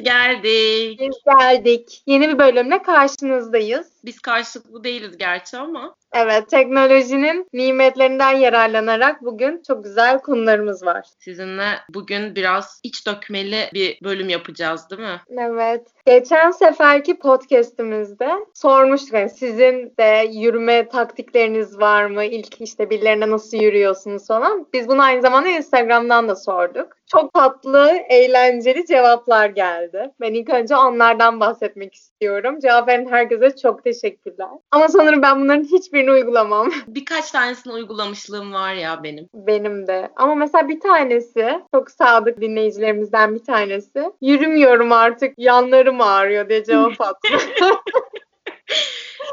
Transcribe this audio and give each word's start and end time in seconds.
Biz 0.00 0.04
geldik. 0.04 1.00
Biz 1.00 1.16
geldik. 1.26 2.02
Yeni 2.06 2.28
bir 2.28 2.38
bölümle 2.38 2.82
karşınızdayız. 2.82 3.86
Biz 4.04 4.20
karşılıklı 4.20 4.84
değiliz 4.84 5.16
gerçi 5.18 5.56
ama. 5.56 5.94
Evet, 6.12 6.50
teknolojinin 6.50 7.46
nimetlerinden 7.52 8.36
yararlanarak 8.36 9.22
bugün 9.24 9.62
çok 9.66 9.84
güzel 9.84 10.18
konularımız 10.18 10.84
var. 10.86 11.06
Sizinle 11.18 11.68
bugün 11.94 12.34
biraz 12.34 12.80
iç 12.82 13.06
dökmeli 13.06 13.70
bir 13.74 13.98
bölüm 14.04 14.28
yapacağız 14.28 14.90
değil 14.90 15.02
mi? 15.02 15.20
Evet. 15.38 15.86
Geçen 16.06 16.50
seferki 16.50 17.18
podcast'imizde 17.18 18.30
sormuştuk 18.54 19.12
yani 19.12 19.30
sizin 19.30 19.94
de 19.98 20.30
yürüme 20.32 20.88
taktikleriniz 20.88 21.78
var 21.80 22.04
mı? 22.04 22.24
İlk 22.24 22.60
işte 22.60 22.90
birilerine 22.90 23.30
nasıl 23.30 23.56
yürüyorsunuz 23.58 24.26
falan. 24.26 24.66
Biz 24.72 24.88
bunu 24.88 25.02
aynı 25.02 25.22
zamanda 25.22 25.48
Instagram'dan 25.48 26.28
da 26.28 26.36
sorduk. 26.36 27.00
Çok 27.06 27.32
tatlı, 27.34 27.98
eğlenceli 28.08 28.86
cevaplar 28.86 29.46
geldi. 29.46 30.10
Ben 30.20 30.34
ilk 30.34 30.50
önce 30.50 30.76
onlardan 30.76 31.40
bahsetmek 31.40 31.94
istiyorum. 31.94 32.58
Cevap 32.60 32.88
veren 32.88 33.10
herkese 33.10 33.56
çok 33.56 33.84
teşekkürler. 33.84 34.48
Ama 34.70 34.88
sanırım 34.88 35.22
ben 35.22 35.40
bunların 35.40 35.64
hiçbirini 35.64 36.10
uygulamam. 36.10 36.70
Birkaç 36.86 37.30
tanesini 37.30 37.72
uygulamışlığım 37.72 38.52
var 38.52 38.74
ya 38.74 39.02
benim. 39.02 39.28
Benim 39.34 39.86
de. 39.86 40.10
Ama 40.16 40.34
mesela 40.34 40.68
bir 40.68 40.80
tanesi, 40.80 41.60
çok 41.74 41.90
sadık 41.90 42.40
dinleyicilerimizden 42.40 43.34
bir 43.34 43.44
tanesi. 43.44 44.12
Yürümüyorum 44.20 44.92
artık, 44.92 45.34
yanlarım 45.38 45.99
ağrıyor 46.00 46.48
diye 46.48 46.64
cevap 46.64 47.00
attı. 47.00 47.28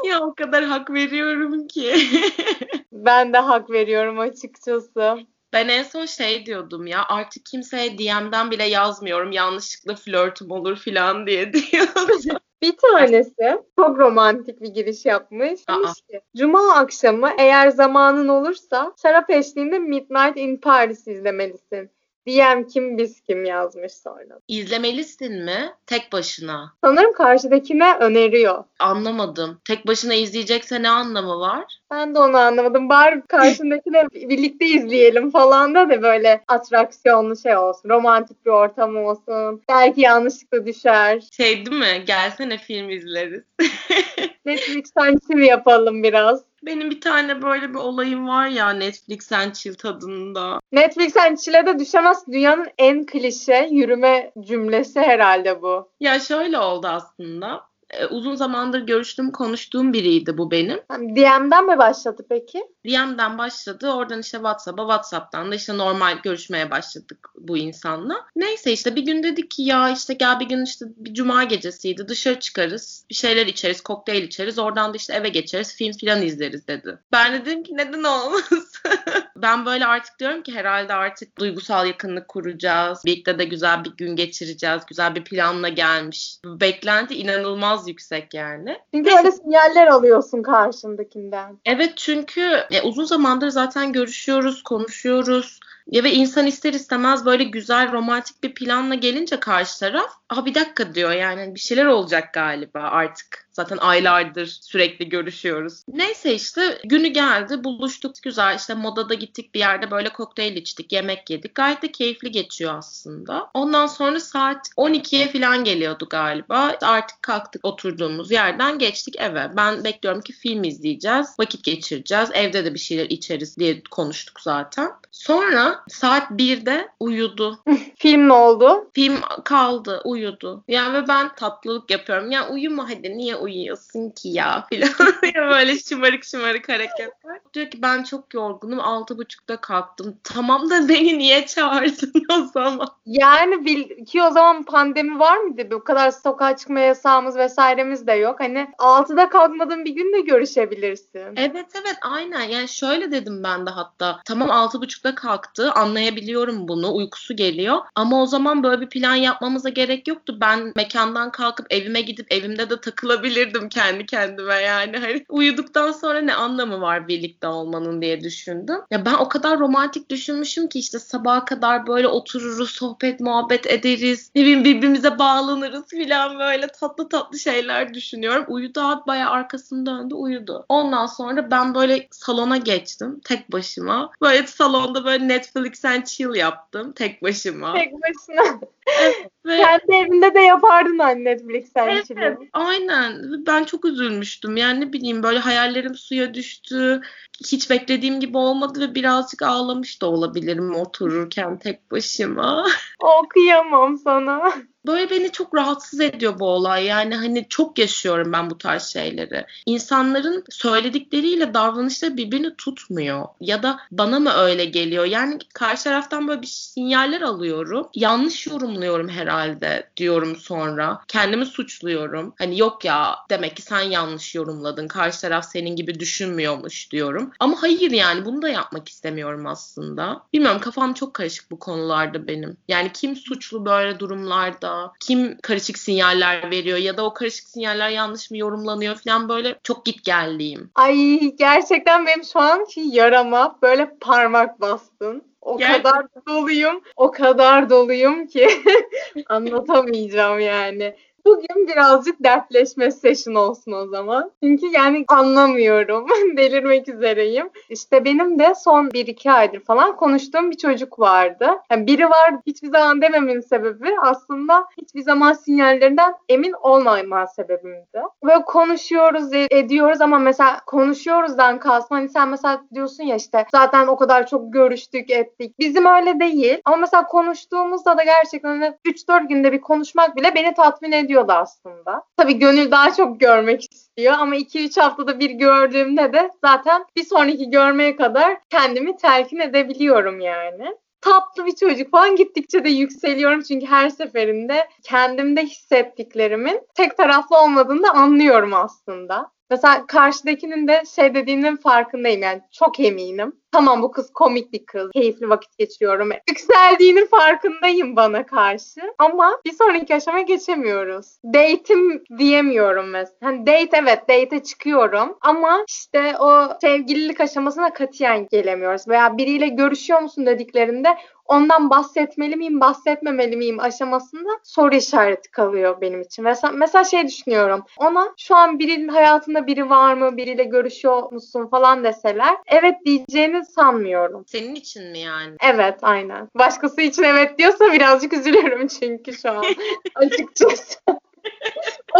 ya 0.04 0.20
o 0.20 0.34
kadar 0.34 0.64
hak 0.64 0.90
veriyorum 0.90 1.66
ki. 1.68 1.94
ben 2.92 3.32
de 3.32 3.38
hak 3.38 3.70
veriyorum 3.70 4.18
açıkçası. 4.18 5.18
Ben 5.52 5.68
en 5.68 5.82
son 5.82 6.06
şey 6.06 6.46
diyordum 6.46 6.86
ya 6.86 7.04
artık 7.08 7.46
kimseye 7.46 7.98
DM'den 7.98 8.50
bile 8.50 8.64
yazmıyorum 8.64 9.32
yanlışlıkla 9.32 9.94
flörtüm 9.94 10.50
olur 10.50 10.76
falan 10.76 11.26
diye 11.26 11.52
diyordum. 11.52 12.38
Bir 12.62 12.76
tanesi 12.76 13.60
çok 13.78 13.98
romantik 13.98 14.60
bir 14.60 14.68
giriş 14.68 15.04
yapmış. 15.04 15.68
Demiş 15.68 15.92
ki 16.10 16.20
Cuma 16.36 16.74
akşamı 16.74 17.30
eğer 17.38 17.68
zamanın 17.68 18.28
olursa 18.28 18.92
şarap 19.02 19.30
eşliğinde 19.30 19.78
Midnight 19.78 20.36
in 20.36 20.56
Paris 20.56 21.08
izlemelisin. 21.08 21.90
DM 22.28 22.66
kim 22.66 22.98
biz 22.98 23.20
kim 23.20 23.44
yazmış 23.44 23.92
sonra. 23.92 24.38
İzlemelisin 24.48 25.44
mi? 25.44 25.72
Tek 25.86 26.12
başına. 26.12 26.72
Sanırım 26.84 27.12
karşıdakine 27.12 27.94
öneriyor. 28.00 28.64
Anlamadım. 28.78 29.60
Tek 29.64 29.86
başına 29.86 30.14
izleyecekse 30.14 30.82
ne 30.82 30.88
anlamı 30.88 31.40
var? 31.40 31.64
Ben 31.90 32.14
de 32.14 32.18
onu 32.18 32.36
anlamadım. 32.36 32.88
Bari 32.88 33.22
karşındakine 33.28 34.04
birlikte 34.14 34.66
izleyelim 34.66 35.30
falan 35.30 35.74
da 35.74 35.88
da 35.90 36.02
böyle 36.02 36.44
atraksiyonlu 36.48 37.36
şey 37.36 37.56
olsun. 37.56 37.88
Romantik 37.88 38.46
bir 38.46 38.50
ortam 38.50 38.96
olsun. 38.96 39.62
Belki 39.68 40.00
yanlışlıkla 40.00 40.66
düşer. 40.66 41.22
Şey 41.36 41.66
değil 41.66 41.78
mi? 41.78 42.04
Gelsene 42.06 42.58
film 42.58 42.90
izleriz. 42.90 43.42
Netflix'ten 44.44 45.18
chill 45.26 45.38
yapalım 45.38 46.02
biraz. 46.02 46.42
Benim 46.62 46.90
bir 46.90 47.00
tane 47.00 47.42
böyle 47.42 47.70
bir 47.70 47.74
olayım 47.74 48.28
var 48.28 48.46
ya 48.46 48.70
Netflix 48.70 49.32
and 49.32 49.52
Chill 49.52 49.74
tadında. 49.74 50.60
Netflix 50.72 51.16
and 51.16 51.36
Chill'e 51.36 51.66
de 51.66 51.78
düşemez. 51.78 52.26
Dünyanın 52.26 52.68
en 52.78 53.06
klişe 53.06 53.68
yürüme 53.70 54.32
cümlesi 54.40 55.00
herhalde 55.00 55.62
bu. 55.62 55.88
Ya 56.00 56.20
şöyle 56.20 56.58
oldu 56.58 56.86
aslında 56.86 57.68
e, 57.90 58.06
uzun 58.06 58.34
zamandır 58.34 58.80
görüştüğüm, 58.80 59.32
konuştuğum 59.32 59.92
biriydi 59.92 60.38
bu 60.38 60.50
benim. 60.50 60.78
DM'den 60.90 61.66
mi 61.66 61.78
başladı 61.78 62.26
peki? 62.28 62.62
DM'den 62.86 63.38
başladı. 63.38 63.90
Oradan 63.90 64.20
işte 64.20 64.38
WhatsApp'a, 64.38 64.82
WhatsApp'tan 64.82 65.50
da 65.50 65.54
işte 65.54 65.78
normal 65.78 66.18
görüşmeye 66.22 66.70
başladık 66.70 67.28
bu 67.38 67.58
insanla. 67.58 68.26
Neyse 68.36 68.72
işte 68.72 68.96
bir 68.96 69.02
gün 69.02 69.22
dedik 69.22 69.50
ki 69.50 69.62
ya 69.62 69.90
işte 69.90 70.14
gel 70.14 70.40
bir 70.40 70.48
gün 70.48 70.64
işte 70.64 70.86
bir 70.96 71.14
cuma 71.14 71.44
gecesiydi. 71.44 72.08
Dışarı 72.08 72.40
çıkarız. 72.40 73.06
Bir 73.10 73.14
şeyler 73.14 73.46
içeriz, 73.46 73.80
kokteyl 73.80 74.22
içeriz. 74.22 74.58
Oradan 74.58 74.92
da 74.92 74.96
işte 74.96 75.14
eve 75.14 75.28
geçeriz, 75.28 75.76
film 75.76 75.92
filan 75.92 76.22
izleriz 76.22 76.68
dedi. 76.68 76.98
Ben 77.12 77.32
de 77.32 77.44
dedim 77.44 77.62
ki 77.62 77.76
neden 77.76 78.04
olmaz? 78.04 78.42
ben 79.36 79.66
böyle 79.66 79.86
artık 79.86 80.18
diyorum 80.18 80.42
ki 80.42 80.54
herhalde 80.54 80.94
artık 80.94 81.38
duygusal 81.38 81.86
yakınlık 81.86 82.28
kuracağız. 82.28 83.02
Birlikte 83.06 83.38
de 83.38 83.44
güzel 83.44 83.84
bir 83.84 83.90
gün 83.90 84.16
geçireceğiz. 84.16 84.82
Güzel 84.86 85.14
bir 85.14 85.24
planla 85.24 85.68
gelmiş. 85.68 86.38
Beklenti 86.44 87.14
inanılmaz 87.14 87.77
yüksek 87.86 88.34
yani. 88.34 88.78
Çünkü 88.94 89.10
öyle 89.18 89.32
sinyaller 89.32 89.86
alıyorsun 89.86 90.42
karşındakinden. 90.42 91.58
Evet 91.64 91.92
çünkü 91.96 92.40
e, 92.70 92.82
uzun 92.82 93.04
zamandır 93.04 93.48
zaten 93.48 93.92
görüşüyoruz, 93.92 94.62
konuşuyoruz. 94.62 95.60
Ya 95.92 96.04
ve 96.04 96.12
insan 96.12 96.46
ister 96.46 96.72
istemez 96.72 97.24
böyle 97.24 97.44
güzel 97.44 97.92
romantik 97.92 98.42
bir 98.42 98.54
planla 98.54 98.94
gelince 98.94 99.40
karşı 99.40 99.80
taraf, 99.80 100.10
"Aa 100.30 100.46
bir 100.46 100.54
dakika." 100.54 100.94
diyor. 100.94 101.12
Yani 101.12 101.54
bir 101.54 101.60
şeyler 101.60 101.84
olacak 101.86 102.34
galiba 102.34 102.80
artık. 102.80 103.48
Zaten 103.52 103.76
aylardır 103.76 104.46
sürekli 104.46 105.08
görüşüyoruz. 105.08 105.82
Neyse 105.88 106.34
işte 106.34 106.78
günü 106.84 107.08
geldi, 107.08 107.64
buluştuk 107.64 108.14
güzel. 108.22 108.56
İşte 108.56 108.74
modada 108.74 109.14
gittik 109.14 109.54
bir 109.54 109.58
yerde 109.58 109.90
böyle 109.90 110.08
kokteyl 110.08 110.56
içtik, 110.56 110.92
yemek 110.92 111.30
yedik. 111.30 111.54
Gayet 111.54 111.82
de 111.82 111.92
keyifli 111.92 112.30
geçiyor 112.30 112.74
aslında. 112.78 113.50
Ondan 113.54 113.86
sonra 113.86 114.20
saat 114.20 114.68
12'ye 114.76 115.32
falan 115.32 115.64
geliyordu 115.64 116.06
galiba. 116.10 116.76
Artık 116.82 117.22
kalktık 117.22 117.64
oturduğumuz 117.64 118.30
yerden 118.30 118.78
geçtik 118.78 119.14
eve. 119.20 119.50
Ben 119.56 119.84
bekliyorum 119.84 120.20
ki 120.20 120.32
film 120.32 120.64
izleyeceğiz, 120.64 121.26
vakit 121.38 121.64
geçireceğiz. 121.64 122.28
Evde 122.32 122.64
de 122.64 122.74
bir 122.74 122.78
şeyler 122.78 123.06
içeriz 123.10 123.56
diye 123.56 123.82
konuştuk 123.90 124.40
zaten. 124.40 124.90
Sonra 125.10 125.84
saat 125.88 126.30
1'de 126.30 126.88
uyudu. 127.00 127.58
film 127.96 128.28
ne 128.28 128.32
oldu? 128.32 128.90
Film 128.94 129.16
kaldı, 129.44 130.02
uyudu. 130.04 130.64
Yani 130.68 130.94
ve 130.94 131.08
ben 131.08 131.34
tatlılık 131.34 131.90
yapıyorum. 131.90 132.30
Ya 132.30 132.48
uyuma 132.48 132.90
hadi 132.90 133.18
niye 133.18 133.36
uyuyorsun 133.36 134.10
ki 134.10 134.28
ya 134.28 134.66
filan. 134.70 134.90
böyle 135.34 135.78
şımarık 135.78 136.24
şımarık 136.24 136.68
hareketler. 136.68 137.40
Diyor 137.54 137.70
ki 137.70 137.82
ben 137.82 138.02
çok 138.02 138.34
yorgunum. 138.34 138.80
Altı 138.80 139.18
buçukta 139.18 139.56
kalktım. 139.60 140.16
Tamam 140.24 140.70
da 140.70 140.88
beni 140.88 141.18
niye 141.18 141.46
çağırdın 141.46 142.12
o 142.32 142.44
zaman? 142.44 142.88
Yani 143.06 143.64
bil 143.64 144.04
ki 144.04 144.22
o 144.22 144.30
zaman 144.30 144.62
pandemi 144.62 145.18
var 145.18 145.36
mıydı? 145.36 145.70
Bu 145.70 145.84
kadar 145.84 146.10
sokağa 146.10 146.56
çıkma 146.56 146.80
yasağımız 146.80 147.36
vesairemiz 147.36 148.06
de 148.06 148.12
yok. 148.12 148.40
Hani 148.40 148.68
altıda 148.78 149.28
kalkmadığın 149.28 149.84
bir 149.84 149.90
gün 149.90 150.12
de 150.12 150.20
görüşebilirsin. 150.20 151.36
Evet 151.36 151.66
evet 151.74 151.96
aynen. 152.02 152.42
Yani 152.42 152.68
şöyle 152.68 153.12
dedim 153.12 153.42
ben 153.44 153.66
de 153.66 153.70
hatta. 153.70 154.20
Tamam 154.24 154.50
altı 154.50 154.80
buçukta 154.98 155.14
kalktı. 155.14 155.72
Anlayabiliyorum 155.72 156.68
bunu. 156.68 156.94
Uykusu 156.94 157.36
geliyor. 157.36 157.78
Ama 157.94 158.22
o 158.22 158.26
zaman 158.26 158.62
böyle 158.62 158.80
bir 158.80 158.88
plan 158.88 159.14
yapmamıza 159.14 159.68
gerek 159.68 160.08
yoktu. 160.08 160.38
Ben 160.40 160.72
mekandan 160.76 161.30
kalkıp 161.30 161.66
evime 161.70 162.00
gidip 162.00 162.32
evimde 162.32 162.70
de 162.70 162.80
takılabilirdim 162.80 163.68
kendi 163.68 164.06
kendime 164.06 164.54
yani. 164.54 164.96
Hani 164.96 165.24
uyuduktan 165.28 165.92
sonra 165.92 166.20
ne 166.20 166.34
anlamı 166.34 166.80
var 166.80 167.08
birlikte 167.08 167.46
olmanın 167.46 168.02
diye 168.02 168.20
düşündüm. 168.20 168.78
Ya 168.90 169.06
ben 169.06 169.14
o 169.14 169.28
kadar 169.28 169.58
romantik 169.58 170.10
düşünmüşüm 170.10 170.68
ki 170.68 170.78
işte 170.78 170.98
sabaha 170.98 171.44
kadar 171.44 171.86
böyle 171.86 172.08
otururuz, 172.08 172.70
sohbet, 172.70 173.20
muhabbet 173.20 173.66
ederiz. 173.66 174.30
Ne 174.34 174.42
bileyim 174.42 174.64
birbirimize 174.64 175.18
bağlanırız 175.18 175.84
filan 175.88 176.38
böyle 176.38 176.66
tatlı 176.66 177.08
tatlı 177.08 177.38
şeyler 177.38 177.94
düşünüyorum. 177.94 178.44
Uyudu 178.48 178.80
abi 178.80 179.06
bayağı 179.06 179.30
arkasını 179.30 179.86
döndü 179.86 180.14
uyudu. 180.14 180.66
Ondan 180.68 181.06
sonra 181.06 181.50
ben 181.50 181.74
böyle 181.74 182.08
salona 182.10 182.56
geçtim 182.56 183.20
tek 183.24 183.52
başıma. 183.52 184.10
Böyle 184.22 184.46
salonda 184.88 185.04
böyle 185.04 185.28
Netflix 185.28 185.84
and 185.84 186.04
chill 186.04 186.34
yaptım 186.34 186.92
tek 186.92 187.22
başıma. 187.22 187.74
Tek 187.74 187.92
başına. 187.92 188.60
Evet. 189.00 189.30
Ve... 189.46 189.56
Kendi 189.56 189.96
evinde 189.96 190.34
de 190.34 190.40
yapardın 190.40 190.98
anne 190.98 191.24
Netflix 191.24 191.76
and 191.76 191.88
evet, 191.88 192.06
chill'i. 192.06 192.38
Aynen. 192.52 193.22
Ben 193.46 193.64
çok 193.64 193.84
üzülmüştüm. 193.84 194.56
Yani 194.56 194.80
ne 194.80 194.92
bileyim 194.92 195.22
böyle 195.22 195.38
hayallerim 195.38 195.94
suya 195.94 196.34
düştü. 196.34 197.00
Hiç 197.46 197.70
beklediğim 197.70 198.20
gibi 198.20 198.36
olmadı 198.36 198.80
ve 198.80 198.94
birazcık 198.94 199.42
ağlamış 199.42 200.02
da 200.02 200.06
olabilirim 200.06 200.74
otururken 200.74 201.58
tek 201.58 201.90
başıma. 201.90 202.66
Okuyamam 203.00 203.98
sana. 203.98 204.52
Böyle 204.88 205.10
beni 205.10 205.32
çok 205.32 205.54
rahatsız 205.54 206.00
ediyor 206.00 206.38
bu 206.38 206.46
olay. 206.46 206.84
Yani 206.84 207.16
hani 207.16 207.46
çok 207.48 207.78
yaşıyorum 207.78 208.32
ben 208.32 208.50
bu 208.50 208.58
tarz 208.58 208.82
şeyleri. 208.82 209.46
İnsanların 209.66 210.44
söyledikleriyle 210.50 211.54
davranışları 211.54 212.16
birbirini 212.16 212.56
tutmuyor. 212.56 213.24
Ya 213.40 213.62
da 213.62 213.80
bana 213.90 214.18
mı 214.20 214.30
öyle 214.30 214.64
geliyor? 214.64 215.04
Yani 215.04 215.38
karşı 215.54 215.84
taraftan 215.84 216.28
böyle 216.28 216.42
bir 216.42 216.46
sinyaller 216.46 217.20
alıyorum. 217.20 217.88
Yanlış 217.94 218.46
yorumluyorum 218.46 219.08
herhalde 219.08 219.90
diyorum 219.96 220.36
sonra. 220.36 221.00
Kendimi 221.08 221.46
suçluyorum. 221.46 222.34
Hani 222.38 222.58
yok 222.58 222.84
ya 222.84 223.16
demek 223.30 223.56
ki 223.56 223.62
sen 223.62 223.80
yanlış 223.80 224.34
yorumladın. 224.34 224.88
Karşı 224.88 225.20
taraf 225.20 225.44
senin 225.44 225.76
gibi 225.76 226.00
düşünmüyormuş 226.00 226.92
diyorum. 226.92 227.30
Ama 227.40 227.62
hayır 227.62 227.90
yani 227.90 228.24
bunu 228.24 228.42
da 228.42 228.48
yapmak 228.48 228.88
istemiyorum 228.88 229.46
aslında. 229.46 230.22
Bilmiyorum 230.32 230.60
kafam 230.60 230.94
çok 230.94 231.14
karışık 231.14 231.50
bu 231.50 231.58
konularda 231.58 232.28
benim. 232.28 232.56
Yani 232.68 232.90
kim 232.94 233.16
suçlu 233.16 233.64
böyle 233.64 233.98
durumlarda? 233.98 234.77
Kim 235.00 235.38
karışık 235.42 235.78
sinyaller 235.78 236.50
veriyor 236.50 236.78
ya 236.78 236.96
da 236.96 237.04
o 237.04 237.14
karışık 237.14 237.48
sinyaller 237.48 237.88
yanlış 237.88 238.30
mı 238.30 238.36
yorumlanıyor 238.38 238.96
falan 238.96 239.28
böyle 239.28 239.58
çok 239.62 239.84
git 239.86 240.04
gelliyim. 240.04 240.70
Ay 240.74 241.18
gerçekten 241.38 242.06
benim 242.06 242.24
şu 242.24 242.40
an 242.40 242.66
yarama 242.76 243.58
böyle 243.62 243.96
parmak 244.00 244.60
bastın. 244.60 245.22
o 245.40 245.58
Gerçekten. 245.58 245.92
kadar 245.92 246.06
doluyum. 246.28 246.80
O 246.96 247.10
kadar 247.10 247.70
doluyum 247.70 248.26
ki 248.26 248.48
anlatamayacağım 249.28 250.40
yani. 250.40 250.96
Bugün 251.28 251.68
birazcık 251.68 252.24
dertleşme 252.24 252.90
session 252.90 253.34
olsun 253.34 253.72
o 253.72 253.86
zaman. 253.86 254.30
Çünkü 254.42 254.66
yani 254.66 255.04
anlamıyorum. 255.08 256.06
Delirmek 256.36 256.88
üzereyim. 256.88 257.50
İşte 257.70 258.04
benim 258.04 258.38
de 258.38 258.54
son 258.54 258.88
1-2 258.88 259.32
aydır 259.32 259.60
falan 259.60 259.96
konuştuğum 259.96 260.50
bir 260.50 260.56
çocuk 260.56 260.98
vardı. 260.98 261.48
Yani 261.70 261.86
biri 261.86 262.10
var 262.10 262.34
hiçbir 262.46 262.68
zaman 262.68 263.02
dememin 263.02 263.40
sebebi 263.40 263.90
aslında 264.02 264.64
hiçbir 264.82 265.02
zaman 265.02 265.32
sinyallerinden 265.32 266.14
emin 266.28 266.52
olmama 266.52 267.26
sebebimdi. 267.26 268.02
Böyle 268.24 268.44
konuşuyoruz, 268.44 269.32
e, 269.32 269.46
ediyoruz 269.50 270.00
ama 270.00 270.18
mesela 270.18 270.60
konuşuyoruzdan 270.66 271.58
kalsın. 271.58 271.94
Hani 271.94 272.08
sen 272.08 272.28
mesela 272.28 272.62
diyorsun 272.74 273.04
ya 273.04 273.16
işte 273.16 273.46
zaten 273.52 273.86
o 273.86 273.96
kadar 273.96 274.26
çok 274.26 274.52
görüştük, 274.52 275.10
ettik. 275.10 275.58
Bizim 275.58 275.86
öyle 275.86 276.20
değil. 276.20 276.60
Ama 276.64 276.76
mesela 276.76 277.06
konuştuğumuzda 277.06 277.98
da 277.98 278.04
gerçekten 278.04 278.78
3-4 278.84 279.12
hani 279.12 279.28
günde 279.28 279.52
bir 279.52 279.60
konuşmak 279.60 280.16
bile 280.16 280.34
beni 280.34 280.54
tatmin 280.54 280.92
ediyor 280.92 281.17
istiyordu 281.18 281.32
aslında. 281.32 282.02
Tabii 282.16 282.38
gönül 282.38 282.70
daha 282.70 282.94
çok 282.94 283.20
görmek 283.20 283.72
istiyor 283.72 284.14
ama 284.18 284.36
2-3 284.36 284.80
haftada 284.80 285.20
bir 285.20 285.30
gördüğümde 285.30 286.12
de 286.12 286.30
zaten 286.44 286.84
bir 286.96 287.04
sonraki 287.04 287.50
görmeye 287.50 287.96
kadar 287.96 288.38
kendimi 288.50 288.96
telkin 288.96 289.38
edebiliyorum 289.38 290.20
yani 290.20 290.76
tatlı 291.00 291.46
bir 291.46 291.54
çocuk 291.56 291.90
falan 291.90 292.16
gittikçe 292.16 292.64
de 292.64 292.68
yükseliyorum 292.68 293.42
çünkü 293.42 293.66
her 293.66 293.88
seferinde 293.88 294.68
kendimde 294.82 295.42
hissettiklerimin 295.42 296.60
tek 296.74 296.96
taraflı 296.96 297.42
olmadığını 297.42 297.82
da 297.82 297.90
anlıyorum 297.90 298.54
aslında. 298.54 299.30
Mesela 299.50 299.86
karşıdakinin 299.86 300.68
de 300.68 300.82
şey 300.96 301.14
dediğinin 301.14 301.56
farkındayım 301.56 302.22
yani 302.22 302.40
çok 302.52 302.80
eminim. 302.80 303.32
Tamam 303.52 303.82
bu 303.82 303.90
kız 303.90 304.10
komik 304.12 304.52
bir 304.52 304.66
kız. 304.66 304.90
Keyifli 304.90 305.28
vakit 305.28 305.58
geçiriyorum. 305.58 306.10
Yükseldiğinin 306.28 307.06
farkındayım 307.06 307.96
bana 307.96 308.26
karşı. 308.26 308.80
Ama 308.98 309.40
bir 309.44 309.52
sonraki 309.52 309.94
aşamaya 309.94 310.22
geçemiyoruz. 310.22 311.06
Date'im 311.24 312.04
diyemiyorum 312.18 312.90
mesela. 312.90 313.16
Hani 313.22 313.46
date 313.46 313.76
evet 313.82 314.00
date'e 314.02 314.42
çıkıyorum. 314.42 315.18
Ama 315.20 315.64
işte 315.68 316.18
o 316.18 316.48
sevgililik 316.60 317.20
aşamasına 317.20 317.72
katiyen 317.72 318.26
gelemiyoruz. 318.30 318.88
Veya 318.88 319.18
biriyle 319.18 319.48
görüşüyor 319.48 320.00
musun 320.00 320.26
dediklerinde 320.26 320.88
ondan 321.28 321.70
bahsetmeli 321.70 322.36
miyim, 322.36 322.60
bahsetmemeli 322.60 323.36
miyim 323.36 323.60
aşamasında 323.60 324.28
soru 324.42 324.74
işareti 324.74 325.30
kalıyor 325.30 325.80
benim 325.80 326.00
için. 326.00 326.24
Mesela, 326.24 326.52
mesela 326.52 326.84
şey 326.84 327.06
düşünüyorum. 327.06 327.62
Ona 327.76 328.14
şu 328.16 328.36
an 328.36 328.58
birinin 328.58 328.88
hayatında 328.88 329.46
biri 329.46 329.70
var 329.70 329.94
mı, 329.94 330.16
biriyle 330.16 330.44
görüşüyor 330.44 331.12
musun 331.12 331.46
falan 331.46 331.84
deseler 331.84 332.36
evet 332.46 332.74
diyeceğini 332.86 333.44
sanmıyorum. 333.44 334.24
Senin 334.26 334.54
için 334.54 334.90
mi 334.90 334.98
yani? 334.98 335.36
Evet 335.42 335.78
aynen. 335.82 336.28
Başkası 336.34 336.80
için 336.80 337.02
evet 337.02 337.38
diyorsa 337.38 337.72
birazcık 337.72 338.12
üzülürüm 338.12 338.66
çünkü 338.66 339.14
şu 339.14 339.30
an 339.30 339.44
açıkçası. 339.94 340.78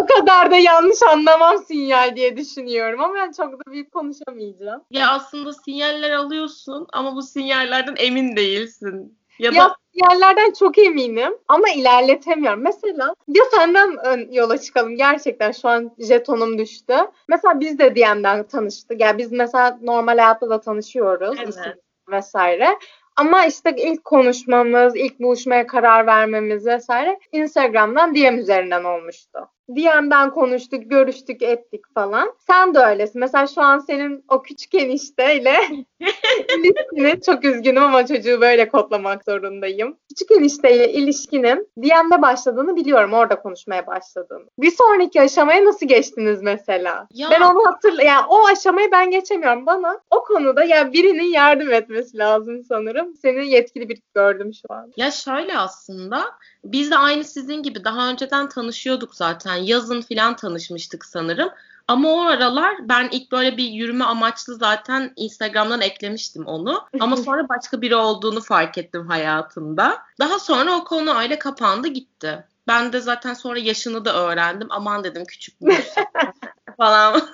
O 0.00 0.06
kadar 0.06 0.50
da 0.50 0.56
yanlış 0.56 1.02
anlamam 1.02 1.58
sinyal 1.58 2.16
diye 2.16 2.36
düşünüyorum 2.36 3.00
ama 3.00 3.14
ben 3.14 3.32
çok 3.32 3.52
da 3.52 3.72
büyük 3.72 3.92
konuşamayacağım. 3.92 4.82
Ya 4.90 5.10
aslında 5.10 5.52
sinyaller 5.52 6.10
alıyorsun 6.10 6.86
ama 6.92 7.16
bu 7.16 7.22
sinyallerden 7.22 7.94
emin 7.98 8.36
değilsin. 8.36 9.18
Ya, 9.38 9.50
ya 9.52 9.64
da 9.64 9.76
yerlerden 9.94 10.52
çok 10.52 10.78
eminim 10.78 11.38
ama 11.48 11.68
ilerletemiyorum. 11.68 12.62
Mesela 12.62 13.14
ya 13.28 13.44
senden 13.50 13.96
ön 14.06 14.32
yola 14.32 14.58
çıkalım. 14.58 14.96
Gerçekten 14.96 15.52
şu 15.52 15.68
an 15.68 15.90
jetonum 15.98 16.58
düştü. 16.58 16.94
Mesela 17.28 17.60
biz 17.60 17.78
de 17.78 17.96
DM'den 17.96 18.44
tanıştık. 18.44 19.00
Yani 19.00 19.18
biz 19.18 19.32
mesela 19.32 19.78
normal 19.82 20.18
hayatta 20.18 20.50
da 20.50 20.60
tanışıyoruz. 20.60 21.38
Evet. 21.42 21.76
Vesaire. 22.08 22.78
Ama 23.18 23.46
işte 23.46 23.74
ilk 23.76 24.04
konuşmamız, 24.04 24.96
ilk 24.96 25.20
buluşmaya 25.20 25.66
karar 25.66 26.06
vermemiz 26.06 26.66
vesaire 26.66 27.18
Instagram'dan 27.32 28.14
DM 28.14 28.38
üzerinden 28.38 28.84
olmuştu. 28.84 29.38
DM'den 29.68 30.30
konuştuk, 30.30 30.90
görüştük, 30.90 31.42
ettik 31.42 31.94
falan. 31.94 32.32
Sen 32.46 32.74
de 32.74 32.78
öylesin. 32.78 33.20
Mesela 33.20 33.46
şu 33.46 33.62
an 33.62 33.78
senin 33.78 34.24
o 34.28 34.42
küçük 34.42 34.74
enişteyle 34.74 35.56
ilişkini 36.58 37.20
çok 37.26 37.44
üzgünüm 37.44 37.82
ama 37.82 38.06
çocuğu 38.06 38.40
böyle 38.40 38.68
kodlamak 38.68 39.24
zorundayım. 39.24 39.96
Küçük 40.08 40.30
enişteyle 40.30 40.92
ilişkinin 40.92 41.68
DM'de 41.78 42.22
başladığını 42.22 42.76
biliyorum. 42.76 43.12
Orada 43.12 43.40
konuşmaya 43.40 43.86
başladığını. 43.86 44.46
Bir 44.58 44.70
sonraki 44.70 45.20
aşamaya 45.20 45.64
nasıl 45.64 45.86
geçtiniz 45.86 46.42
mesela? 46.42 47.08
Ya. 47.14 47.28
Ben 47.30 47.40
onu 47.40 47.66
hatırla 47.66 48.02
yani 48.02 48.26
o 48.28 48.46
aşamayı 48.46 48.92
ben 48.92 49.10
geçemiyorum. 49.10 49.66
Bana 49.66 50.00
o 50.10 50.24
konuda 50.24 50.64
ya 50.64 50.78
yani 50.78 50.92
birinin 50.92 51.32
yardım 51.32 51.72
etmesi 51.72 52.18
lazım 52.18 52.64
sanırım. 52.64 53.16
Seni 53.16 53.50
yetkili 53.50 53.88
bir 53.88 53.98
gördüm 54.14 54.52
şu 54.54 54.74
an. 54.74 54.92
Ya 54.96 55.10
şöyle 55.10 55.58
aslında 55.58 56.24
biz 56.72 56.90
de 56.90 56.96
aynı 56.98 57.24
sizin 57.24 57.62
gibi 57.62 57.84
daha 57.84 58.10
önceden 58.10 58.48
tanışıyorduk 58.48 59.14
zaten. 59.14 59.54
Yazın 59.54 60.02
filan 60.02 60.36
tanışmıştık 60.36 61.04
sanırım. 61.04 61.50
Ama 61.88 62.08
o 62.08 62.20
aralar 62.20 62.88
ben 62.88 63.08
ilk 63.12 63.32
böyle 63.32 63.56
bir 63.56 63.64
yürüme 63.64 64.04
amaçlı 64.04 64.54
zaten 64.54 65.12
Instagram'dan 65.16 65.80
eklemiştim 65.80 66.46
onu. 66.46 66.84
Ama 67.00 67.16
sonra 67.24 67.48
başka 67.48 67.80
biri 67.80 67.96
olduğunu 67.96 68.40
fark 68.40 68.78
ettim 68.78 69.08
hayatımda. 69.08 69.98
Daha 70.20 70.38
sonra 70.38 70.76
o 70.76 70.84
konu 70.84 71.18
öyle 71.18 71.38
kapandı 71.38 71.88
gitti. 71.88 72.44
Ben 72.66 72.92
de 72.92 73.00
zaten 73.00 73.34
sonra 73.34 73.58
yaşını 73.58 74.04
da 74.04 74.14
öğrendim. 74.14 74.68
Aman 74.70 75.04
dedim 75.04 75.24
küçük 75.24 75.54
falan. 76.76 77.22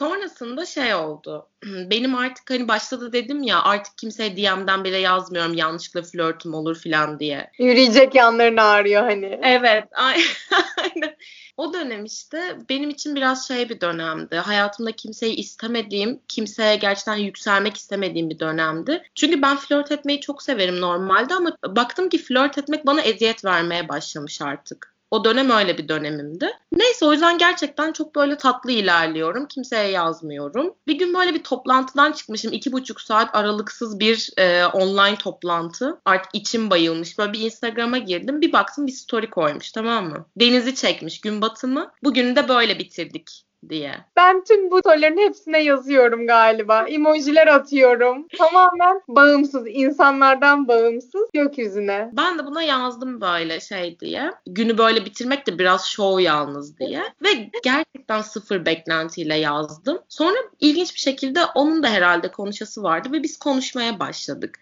Sonrasında 0.00 0.66
şey 0.66 0.94
oldu. 0.94 1.46
Benim 1.64 2.14
artık 2.14 2.50
hani 2.50 2.68
başta 2.68 3.00
da 3.00 3.12
dedim 3.12 3.42
ya 3.42 3.62
artık 3.62 3.98
kimseye 3.98 4.36
DM'den 4.36 4.84
bile 4.84 4.96
yazmıyorum 4.96 5.54
yanlışlıkla 5.54 6.02
flörtüm 6.02 6.54
olur 6.54 6.82
falan 6.84 7.18
diye. 7.18 7.50
Yürüyecek 7.58 8.14
yanların 8.14 8.56
ağrıyor 8.56 9.02
hani. 9.02 9.40
Evet 9.42 9.84
aynen. 9.92 11.16
O 11.56 11.72
dönem 11.72 12.04
işte 12.04 12.58
benim 12.68 12.90
için 12.90 13.16
biraz 13.16 13.48
şey 13.48 13.68
bir 13.68 13.80
dönemdi. 13.80 14.36
Hayatımda 14.36 14.92
kimseyi 14.92 15.36
istemediğim, 15.36 16.20
kimseye 16.28 16.76
gerçekten 16.76 17.16
yükselmek 17.16 17.76
istemediğim 17.76 18.30
bir 18.30 18.38
dönemdi. 18.38 19.02
Çünkü 19.14 19.42
ben 19.42 19.56
flört 19.56 19.92
etmeyi 19.92 20.20
çok 20.20 20.42
severim 20.42 20.80
normalde 20.80 21.34
ama 21.34 21.56
baktım 21.66 22.08
ki 22.08 22.18
flört 22.18 22.58
etmek 22.58 22.86
bana 22.86 23.00
eziyet 23.00 23.44
vermeye 23.44 23.88
başlamış 23.88 24.42
artık. 24.42 24.94
O 25.10 25.24
dönem 25.24 25.50
öyle 25.50 25.78
bir 25.78 25.88
dönemimdi. 25.88 26.50
Neyse 26.72 27.06
o 27.06 27.12
yüzden 27.12 27.38
gerçekten 27.38 27.92
çok 27.92 28.16
böyle 28.16 28.36
tatlı 28.36 28.72
ilerliyorum. 28.72 29.46
Kimseye 29.46 29.90
yazmıyorum. 29.90 30.74
Bir 30.86 30.98
gün 30.98 31.14
böyle 31.14 31.34
bir 31.34 31.42
toplantıdan 31.42 32.12
çıkmışım. 32.12 32.52
iki 32.52 32.72
buçuk 32.72 33.00
saat 33.00 33.34
aralıksız 33.34 34.00
bir 34.00 34.30
e, 34.36 34.66
online 34.66 35.16
toplantı. 35.16 36.00
Artık 36.04 36.34
içim 36.34 36.70
bayılmış. 36.70 37.18
Böyle 37.18 37.32
bir 37.32 37.40
Instagram'a 37.40 37.98
girdim. 37.98 38.40
Bir 38.40 38.52
baktım 38.52 38.86
bir 38.86 38.92
story 38.92 39.30
koymuş 39.30 39.72
tamam 39.72 40.08
mı? 40.08 40.26
Denizi 40.36 40.74
çekmiş 40.74 41.20
gün 41.20 41.42
batımı. 41.42 41.92
Bugünü 42.02 42.36
de 42.36 42.48
böyle 42.48 42.78
bitirdik 42.78 43.49
diye. 43.68 43.94
Ben 44.16 44.44
tüm 44.44 44.70
bu 44.70 44.80
soruların 44.84 45.16
hepsine 45.16 45.62
yazıyorum 45.62 46.26
galiba. 46.26 46.88
Emojiler 46.88 47.46
atıyorum. 47.46 48.26
Tamamen 48.38 49.02
bağımsız, 49.08 49.64
insanlardan 49.66 50.68
bağımsız 50.68 51.30
gökyüzüne. 51.32 52.10
Ben 52.12 52.38
de 52.38 52.46
buna 52.46 52.62
yazdım 52.62 53.20
böyle 53.20 53.60
şey 53.60 54.00
diye. 54.00 54.32
Günü 54.46 54.78
böyle 54.78 55.04
bitirmek 55.04 55.46
de 55.46 55.58
biraz 55.58 55.88
show 55.88 56.22
yalnız 56.22 56.78
diye. 56.78 57.02
Ve 57.22 57.50
gerçekten 57.62 58.20
sıfır 58.20 58.66
beklentiyle 58.66 59.36
yazdım. 59.36 59.98
Sonra 60.08 60.36
ilginç 60.60 60.94
bir 60.94 61.00
şekilde 61.00 61.44
onun 61.54 61.82
da 61.82 61.88
herhalde 61.88 62.30
konuşası 62.30 62.82
vardı 62.82 63.08
ve 63.12 63.22
biz 63.22 63.38
konuşmaya 63.38 64.00
başladık. 64.00 64.58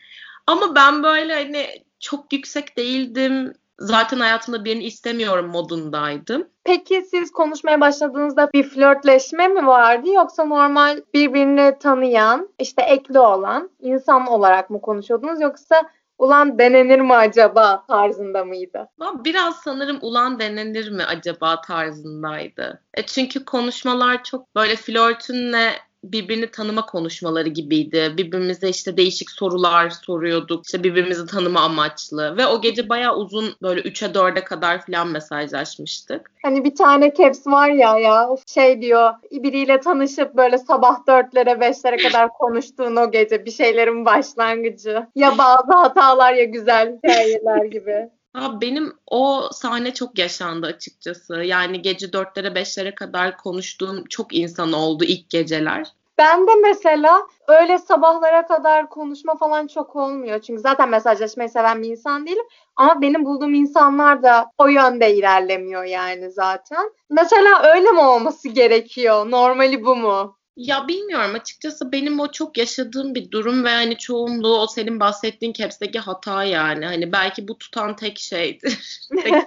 Ama 0.46 0.74
ben 0.74 1.02
böyle 1.02 1.34
hani 1.34 1.66
çok 2.00 2.32
yüksek 2.32 2.76
değildim 2.76 3.54
zaten 3.78 4.20
hayatımda 4.20 4.64
birini 4.64 4.85
istemiyorum 4.85 5.47
modundaydım. 5.47 6.49
Peki 6.64 7.02
siz 7.11 7.30
konuşmaya 7.30 7.80
başladığınızda 7.80 8.50
bir 8.54 8.62
flörtleşme 8.62 9.49
mi 9.49 9.66
vardı 9.66 10.08
yoksa 10.14 10.44
normal 10.44 11.00
birbirini 11.14 11.78
tanıyan, 11.80 12.49
işte 12.58 12.82
ekli 12.82 13.18
olan 13.18 13.70
insan 13.80 14.26
olarak 14.26 14.70
mı 14.70 14.80
konuşuyordunuz 14.80 15.40
yoksa 15.40 15.82
ulan 16.18 16.58
denenir 16.58 17.00
mi 17.00 17.14
acaba 17.14 17.85
tarzında 17.88 18.44
mıydı? 18.44 18.88
Biraz 19.25 19.56
sanırım 19.56 19.99
ulan 20.02 20.38
denenir 20.38 20.90
mi 20.90 21.02
acaba 21.04 21.61
tarzındaydı. 21.61 22.82
E 22.94 23.06
çünkü 23.06 23.44
konuşmalar 23.44 24.25
çok 24.25 24.54
böyle 24.56 24.76
flörtünle 24.76 25.73
birbirini 26.04 26.50
tanıma 26.50 26.86
konuşmaları 26.86 27.48
gibiydi. 27.48 28.14
Birbirimize 28.16 28.68
işte 28.68 28.96
değişik 28.96 29.30
sorular 29.30 29.90
soruyorduk. 29.90 30.66
İşte 30.66 30.84
birbirimizi 30.84 31.26
tanıma 31.26 31.60
amaçlı. 31.60 32.36
Ve 32.36 32.46
o 32.46 32.60
gece 32.60 32.88
bayağı 32.88 33.16
uzun 33.16 33.54
böyle 33.62 33.80
3'e 33.80 34.06
4'e 34.06 34.44
kadar 34.44 34.86
falan 34.86 35.08
mesajlaşmıştık. 35.08 36.30
Hani 36.42 36.64
bir 36.64 36.74
tane 36.74 37.14
caps 37.14 37.46
var 37.46 37.68
ya 37.68 37.98
ya 37.98 38.28
şey 38.54 38.82
diyor 38.82 39.14
biriyle 39.32 39.80
tanışıp 39.80 40.34
böyle 40.34 40.58
sabah 40.58 40.98
4'lere 41.06 41.60
5'lere 41.60 42.02
kadar 42.02 42.28
konuştuğun 42.38 42.96
o 42.96 43.10
gece 43.10 43.44
bir 43.44 43.50
şeylerin 43.50 44.04
başlangıcı. 44.04 45.06
Ya 45.14 45.38
bazı 45.38 45.72
hatalar 45.72 46.32
ya 46.32 46.44
güzel 46.44 46.96
hikayeler 46.96 47.64
gibi. 47.64 48.08
Abi 48.35 48.66
benim 48.66 48.92
o 49.06 49.49
sahne 49.52 49.94
çok 49.94 50.18
yaşandı 50.18 50.66
açıkçası. 50.66 51.35
Yani 51.35 51.82
gece 51.82 52.12
dörtlere 52.12 52.54
beşlere 52.54 52.94
kadar 52.94 53.37
konuştuğum 53.37 54.04
çok 54.04 54.35
insan 54.35 54.73
oldu 54.73 55.04
ilk 55.04 55.30
geceler. 55.30 55.87
Ben 56.18 56.47
de 56.47 56.50
mesela 56.62 57.26
öyle 57.49 57.78
sabahlara 57.78 58.47
kadar 58.47 58.88
konuşma 58.88 59.37
falan 59.37 59.66
çok 59.66 59.97
olmuyor. 59.97 60.40
Çünkü 60.40 60.61
zaten 60.61 60.88
mesajlaşmayı 60.88 61.49
seven 61.49 61.82
bir 61.82 61.88
insan 61.88 62.26
değilim. 62.26 62.44
Ama 62.76 63.00
benim 63.02 63.25
bulduğum 63.25 63.54
insanlar 63.54 64.23
da 64.23 64.50
o 64.58 64.68
yönde 64.68 65.14
ilerlemiyor 65.14 65.85
yani 65.85 66.30
zaten. 66.30 66.90
Mesela 67.11 67.62
öyle 67.75 67.90
mi 67.90 68.00
olması 68.00 68.49
gerekiyor? 68.49 69.30
Normali 69.30 69.85
bu 69.85 69.97
mu? 69.97 70.38
Ya 70.58 70.88
bilmiyorum 70.88 71.34
açıkçası 71.34 71.92
benim 71.92 72.20
o 72.20 72.32
çok 72.32 72.58
yaşadığım 72.58 73.14
bir 73.14 73.30
durum 73.30 73.64
ve 73.64 73.68
hani 73.68 73.98
çoğunluğu 73.98 74.60
o 74.60 74.66
senin 74.66 75.00
bahsettiğin 75.00 75.52
caps'teki 75.52 75.98
hata 75.98 76.44
yani. 76.44 76.84
Hani 76.86 77.12
belki 77.12 77.48
bu 77.48 77.58
tutan 77.58 77.96
tek 77.96 78.18
şeydir. 78.18 79.00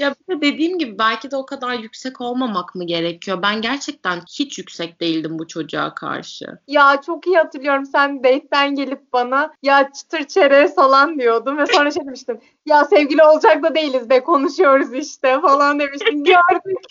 Ya 0.00 0.14
dediğim 0.28 0.78
gibi 0.78 0.98
belki 0.98 1.30
de 1.30 1.36
o 1.36 1.46
kadar 1.46 1.74
yüksek 1.74 2.20
olmamak 2.20 2.74
mı 2.74 2.86
gerekiyor? 2.86 3.42
Ben 3.42 3.62
gerçekten 3.62 4.20
hiç 4.38 4.58
yüksek 4.58 5.00
değildim 5.00 5.38
bu 5.38 5.48
çocuğa 5.48 5.94
karşı. 5.94 6.46
Ya 6.68 7.00
çok 7.06 7.26
iyi 7.26 7.36
hatırlıyorum 7.36 7.86
sen 7.86 8.24
date'den 8.24 8.74
gelip 8.74 9.12
bana 9.12 9.54
ya 9.62 9.90
çıtır 9.92 10.24
çerez 10.24 10.74
falan 10.74 11.18
diyordun 11.18 11.58
ve 11.58 11.66
sonra 11.66 11.90
şey 11.90 12.06
demiştin. 12.06 12.40
Ya 12.66 12.84
sevgili 12.84 13.22
olacak 13.22 13.62
da 13.62 13.74
değiliz 13.74 14.10
be 14.10 14.20
konuşuyoruz 14.20 14.94
işte 14.94 15.40
falan 15.40 15.80
demiştin. 15.80 16.24
Gördük. 16.24 16.84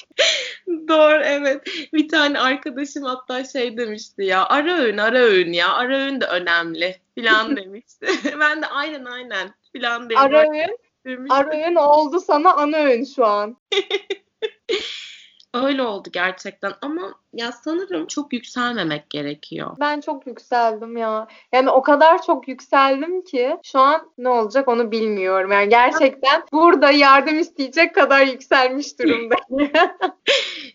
Doğru 0.88 1.22
evet. 1.24 1.62
Bir 1.94 2.08
tane 2.08 2.40
arkadaşım 2.40 3.04
hatta 3.04 3.44
şey 3.44 3.78
demişti 3.78 4.24
ya 4.24 4.46
ara 4.46 4.78
öğün 4.78 4.98
ara 4.98 5.20
öğün 5.20 5.54
ya 5.54 5.74
ara 5.74 5.98
öğün 5.98 6.22
de 6.22 6.26
önemli 6.26 6.96
falan 7.20 7.56
demişti. 7.58 8.08
ben 8.40 8.62
de 8.62 8.66
aynen 8.68 9.06
aynen 9.06 9.54
falan 9.76 10.10
diye. 10.10 10.20
Ara 10.20 10.42
öğün 10.42 10.78
Ara 11.30 11.50
öğün 11.50 11.76
oldu 11.76 12.20
sana 12.20 12.54
ana 12.54 12.78
öğün 12.78 13.04
şu 13.04 13.26
an. 13.26 13.58
Öyle 15.54 15.84
oldu 15.84 16.10
gerçekten 16.12 16.74
ama 16.82 17.14
ya 17.34 17.52
sanırım 17.52 18.08
çok 18.08 18.34
yükselmemek 18.34 19.10
gerekiyor. 19.10 19.76
Ben 19.80 20.02
çok 20.02 20.28
yükseldim 20.28 20.98
ya. 20.98 21.28
Yani 21.54 21.70
o 21.70 21.82
kadar 21.82 22.22
çok 22.22 22.48
yükseldim 22.48 23.22
ki 23.22 23.58
şu 23.64 23.80
an 23.80 24.12
ne 24.18 24.30
olacak 24.30 24.68
onu 24.68 24.92
bilmiyorum. 24.92 25.52
Yani 25.52 25.70
gerçekten 25.70 26.44
burada 26.52 26.92
yardım 26.92 27.40
isteyecek 27.40 27.96
kadar 27.96 28.26
yükselmiş 28.26 29.00
durumdayım. 29.00 29.32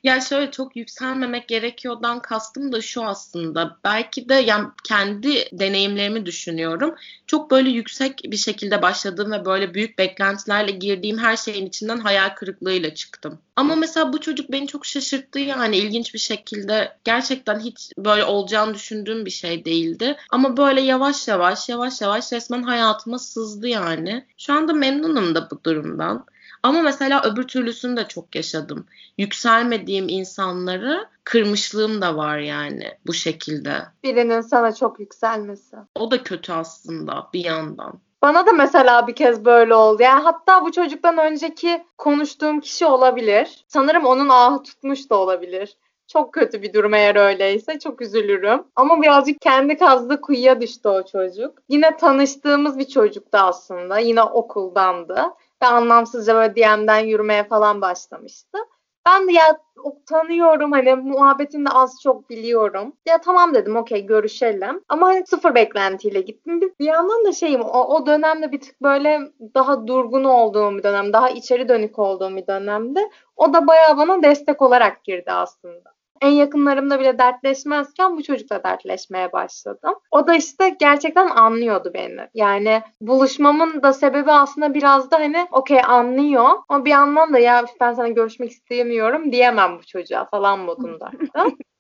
ya 0.05 0.21
şöyle 0.21 0.51
çok 0.51 0.77
yükselmemek 0.77 1.49
gerekiyordan 1.49 2.23
kastım 2.23 2.73
da 2.73 2.81
şu 2.81 3.05
aslında. 3.05 3.79
Belki 3.85 4.29
de 4.29 4.35
yani 4.35 4.69
kendi 4.85 5.45
deneyimlerimi 5.53 6.27
düşünüyorum. 6.27 6.95
Çok 7.27 7.51
böyle 7.51 7.71
yüksek 7.71 8.21
bir 8.25 8.37
şekilde 8.37 8.83
başladığım 8.83 9.33
ve 9.33 9.45
böyle 9.45 9.75
büyük 9.75 9.99
beklentilerle 9.99 10.71
girdiğim 10.71 11.19
her 11.19 11.37
şeyin 11.37 11.67
içinden 11.67 11.99
hayal 11.99 12.29
kırıklığıyla 12.35 12.95
çıktım. 12.95 13.39
Ama 13.57 13.77
mesela 13.77 14.13
bu 14.13 14.21
çocuk 14.21 14.53
beni 14.53 14.67
çok 14.67 14.87
şaşırttı 14.87 15.39
yani 15.39 15.77
ilginç 15.77 16.15
bir 16.15 16.19
şekilde. 16.19 16.97
Gerçekten 17.05 17.61
hiç 17.61 17.93
böyle 17.99 18.25
olacağını 18.25 18.75
düşündüğüm 18.75 19.25
bir 19.27 19.31
şey 19.31 19.65
değildi. 19.65 20.17
Ama 20.31 20.57
böyle 20.57 20.81
yavaş 20.81 21.29
yavaş 21.29 21.69
yavaş 21.69 22.01
yavaş 22.01 22.33
resmen 22.33 22.63
hayatıma 22.63 23.19
sızdı 23.19 23.69
yani. 23.69 24.27
Şu 24.39 24.53
anda 24.53 24.73
memnunum 24.73 25.35
da 25.35 25.51
bu 25.51 25.65
durumdan. 25.65 26.27
Ama 26.65 26.83
mesela 26.83 27.23
öbür 27.23 27.43
türlüsünü 27.43 27.97
de 27.97 28.09
çok 28.09 28.35
yaşadım. 28.35 28.87
Yükselmediğim 29.19 30.09
insanları 30.09 31.09
kırmışlığım 31.25 32.03
da 32.03 32.17
var 32.17 32.39
yani 32.39 32.91
bu 33.07 33.13
şekilde. 33.13 33.73
Birinin 34.05 34.41
sana 34.41 34.75
çok 34.75 35.01
yükselmesi. 35.01 35.77
O 35.95 36.11
da 36.11 36.23
kötü 36.23 36.53
aslında 36.53 37.29
bir 37.33 37.45
yandan. 37.45 38.01
Bana 38.23 38.47
da 38.47 38.53
mesela 38.53 39.07
bir 39.07 39.15
kez 39.15 39.45
böyle 39.45 39.75
oldu. 39.75 40.03
Yani 40.03 40.23
hatta 40.23 40.65
bu 40.65 40.73
çocuktan 40.73 41.19
önceki 41.19 41.85
konuştuğum 41.99 42.61
kişi 42.61 42.87
olabilir. 42.87 43.65
Sanırım 43.69 44.05
onun 44.05 44.29
ahı 44.29 44.63
tutmuş 44.63 45.11
da 45.11 45.17
olabilir. 45.17 45.77
Çok 46.07 46.35
kötü 46.35 46.63
bir 46.63 46.73
durum 46.73 46.95
eğer 46.95 47.17
öyleyse. 47.17 47.79
Çok 47.79 48.01
üzülürüm. 48.01 48.63
Ama 48.77 49.03
birazcık 49.03 49.41
kendi 49.41 49.77
kazdığı 49.77 50.21
kuyuya 50.21 50.61
düştü 50.61 50.89
o 50.89 51.07
çocuk. 51.07 51.59
Yine 51.69 51.97
tanıştığımız 51.97 52.79
bir 52.79 52.89
çocuktu 52.89 53.39
aslında. 53.39 53.99
Yine 53.99 54.23
okuldandı. 54.23 55.23
Ve 55.65 55.69
anlamsızca 55.69 56.35
böyle 56.35 56.57
DM'den 56.57 56.99
yürümeye 56.99 57.45
falan 57.45 57.81
başlamıştı. 57.81 58.59
Ben 59.07 59.29
de 59.29 59.33
ya 59.33 59.59
tanıyorum 60.07 60.73
hani 60.73 60.95
muhabbetini 60.95 61.67
de 61.67 61.71
az 61.71 62.01
çok 62.03 62.31
biliyorum. 62.31 62.97
Ya 63.07 63.21
tamam 63.21 63.55
dedim 63.55 63.77
okey 63.77 64.07
görüşelim. 64.07 64.85
Ama 64.89 65.07
hani 65.07 65.27
sıfır 65.27 65.55
beklentiyle 65.55 66.21
gittim. 66.21 66.61
Bir, 66.61 66.73
bir 66.81 66.85
yandan 66.85 67.25
da 67.25 67.33
şeyim 67.33 67.61
o, 67.63 67.85
o 67.85 68.07
dönemde 68.07 68.53
bir 68.53 68.61
tık 68.61 68.83
böyle 68.83 69.21
daha 69.55 69.87
durgun 69.87 70.25
olduğum 70.25 70.79
bir 70.79 70.83
dönem. 70.83 71.13
Daha 71.13 71.29
içeri 71.29 71.69
dönük 71.69 71.99
olduğum 71.99 72.37
bir 72.37 72.47
dönemde. 72.47 73.11
O 73.37 73.53
da 73.53 73.67
bayağı 73.67 73.97
bana 73.97 74.23
destek 74.23 74.63
olarak 74.63 75.05
girdi 75.05 75.33
aslında 75.33 75.94
en 76.25 76.31
yakınlarımda 76.31 77.01
bile 77.01 77.19
dertleşmezken 77.19 78.17
bu 78.17 78.23
çocukla 78.23 78.65
dertleşmeye 78.65 79.33
başladım. 79.33 79.95
O 80.11 80.27
da 80.27 80.35
işte 80.35 80.77
gerçekten 80.81 81.29
anlıyordu 81.29 81.91
beni. 81.95 82.29
Yani 82.35 82.83
buluşmamın 83.01 83.83
da 83.83 83.93
sebebi 83.93 84.31
aslında 84.31 84.75
biraz 84.75 85.11
da 85.11 85.17
hani 85.17 85.47
okey 85.53 85.81
anlıyor 85.87 86.49
ama 86.69 86.85
bir 86.85 86.91
yandan 86.91 87.35
da 87.35 87.39
ya 87.39 87.65
ben 87.81 87.95
sana 87.95 88.09
görüşmek 88.09 88.51
istemiyorum 88.51 89.33
diyemem 89.33 89.79
bu 89.79 89.87
çocuğa 89.87 90.25
falan 90.25 90.59
modunda. 90.59 91.11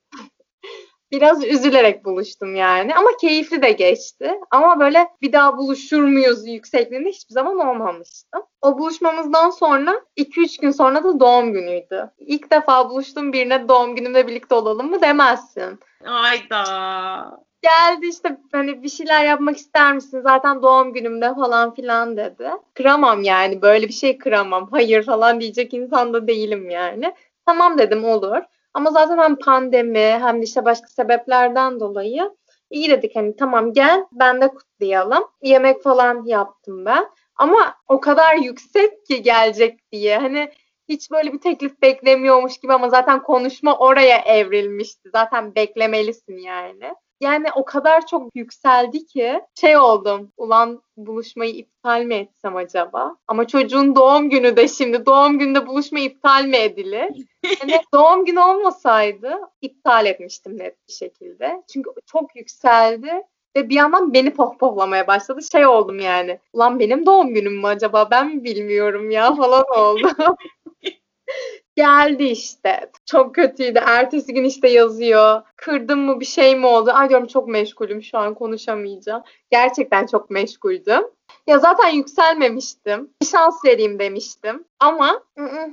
biraz 1.16 1.44
üzülerek 1.44 2.04
buluştum 2.04 2.54
yani. 2.54 2.94
Ama 2.94 3.09
keyifli 3.21 3.62
de 3.62 3.73
geçti. 3.73 4.35
Ama 4.50 4.80
böyle 4.80 5.09
bir 5.23 5.33
daha 5.33 5.56
buluşur 5.59 6.02
muyuz 6.02 6.49
yüksekliğinde 6.49 7.09
hiçbir 7.09 7.35
zaman 7.35 7.59
olmamıştım. 7.59 8.42
O 8.62 8.78
buluşmamızdan 8.78 9.50
sonra 9.50 10.00
2-3 10.16 10.61
gün 10.61 10.71
sonra 10.71 11.04
da 11.04 11.21
doğum 11.21 11.52
günüydü. 11.52 12.11
İlk 12.18 12.50
defa 12.50 12.90
buluştuğum 12.90 13.33
birine 13.33 13.68
doğum 13.68 13.97
günümde 13.97 14.26
birlikte 14.26 14.54
olalım 14.54 14.90
mı 14.90 15.00
demezsin. 15.00 15.80
Ayda. 16.06 17.44
Geldi 17.62 18.06
işte 18.06 18.37
hani 18.52 18.83
bir 18.83 18.88
şeyler 18.88 19.25
yapmak 19.25 19.56
ister 19.56 19.94
misin 19.94 20.21
zaten 20.21 20.62
doğum 20.62 20.92
günümde 20.92 21.35
falan 21.35 21.75
filan 21.75 22.16
dedi. 22.16 22.50
Kıramam 22.75 23.23
yani 23.23 23.62
böyle 23.62 23.88
bir 23.88 23.92
şey 23.92 24.18
kıramam. 24.18 24.68
Hayır 24.71 25.02
falan 25.02 25.40
diyecek 25.40 25.75
insan 25.75 26.14
da 26.14 26.26
değilim 26.26 26.71
yani. 26.71 27.14
Tamam 27.47 27.78
dedim 27.78 28.04
olur. 28.04 28.42
Ama 28.74 28.90
zaten 28.90 29.18
hem 29.18 29.36
pandemi 29.38 29.98
hem 29.98 30.40
de 30.40 30.44
işte 30.44 30.64
başka 30.64 30.86
sebeplerden 30.86 31.80
dolayı 31.80 32.30
iyi 32.70 32.90
dedik 32.90 33.16
hani 33.16 33.36
tamam 33.36 33.72
gel 33.72 34.04
ben 34.12 34.40
de 34.40 34.48
kutlayalım. 34.48 35.24
Yemek 35.42 35.82
falan 35.82 36.24
yaptım 36.24 36.84
ben. 36.84 37.06
Ama 37.36 37.74
o 37.88 38.00
kadar 38.00 38.36
yüksek 38.36 39.06
ki 39.06 39.22
gelecek 39.22 39.92
diye. 39.92 40.18
Hani 40.18 40.50
hiç 40.88 41.10
böyle 41.10 41.32
bir 41.32 41.40
teklif 41.40 41.82
beklemiyormuş 41.82 42.58
gibi 42.58 42.72
ama 42.72 42.88
zaten 42.88 43.22
konuşma 43.22 43.78
oraya 43.78 44.18
evrilmişti. 44.18 45.10
Zaten 45.12 45.54
beklemelisin 45.54 46.36
yani. 46.36 46.94
Yani 47.21 47.47
o 47.54 47.64
kadar 47.64 48.06
çok 48.06 48.37
yükseldi 48.37 49.06
ki 49.06 49.40
şey 49.61 49.76
oldum. 49.76 50.33
Ulan 50.37 50.83
buluşmayı 50.97 51.54
iptal 51.54 52.02
mi 52.02 52.14
etsem 52.14 52.56
acaba? 52.56 53.16
Ama 53.28 53.47
çocuğun 53.47 53.97
doğum 53.97 54.30
günü 54.30 54.56
de 54.56 54.68
şimdi 54.68 55.06
doğum 55.06 55.38
günde 55.38 55.66
buluşma 55.66 56.00
iptal 56.00 56.44
mi 56.44 56.56
edilir? 56.56 57.26
Yani 57.61 57.80
doğum 57.94 58.25
günü 58.25 58.40
olmasaydı 58.40 59.38
iptal 59.61 60.06
etmiştim 60.06 60.59
net 60.59 60.88
bir 60.88 60.92
şekilde. 60.92 61.62
Çünkü 61.73 61.90
çok 62.06 62.37
yükseldi 62.37 63.23
ve 63.56 63.68
bir 63.68 63.75
yandan 63.75 64.14
beni 64.14 64.35
pohpohlamaya 64.35 65.06
başladı. 65.06 65.40
Şey 65.52 65.66
oldum 65.66 65.99
yani. 66.00 66.38
Ulan 66.52 66.78
benim 66.78 67.06
doğum 67.06 67.35
günüm 67.35 67.56
mü 67.61 67.66
acaba? 67.66 68.11
Ben 68.11 68.37
mi 68.37 68.44
bilmiyorum 68.44 69.11
ya 69.11 69.35
falan 69.35 69.64
oldu. 69.76 70.09
Geldi 71.76 72.24
işte. 72.24 72.90
Çok 73.06 73.34
kötüydü. 73.34 73.80
Ertesi 73.86 74.34
gün 74.34 74.44
işte 74.44 74.68
yazıyor. 74.68 75.42
Kırdım 75.56 76.00
mı 76.00 76.20
bir 76.20 76.24
şey 76.24 76.56
mi 76.56 76.66
oldu? 76.66 76.90
Ay 76.94 77.08
diyorum 77.08 77.26
çok 77.26 77.48
meşgulüm 77.48 78.02
şu 78.02 78.18
an 78.18 78.34
konuşamayacağım. 78.34 79.22
Gerçekten 79.50 80.06
çok 80.06 80.30
meşguldüm. 80.30 81.02
Ya 81.46 81.58
zaten 81.58 81.88
yükselmemiştim. 81.88 83.10
Bir 83.22 83.26
şans 83.26 83.64
vereyim 83.64 83.98
demiştim. 83.98 84.64
Ama 84.80 85.22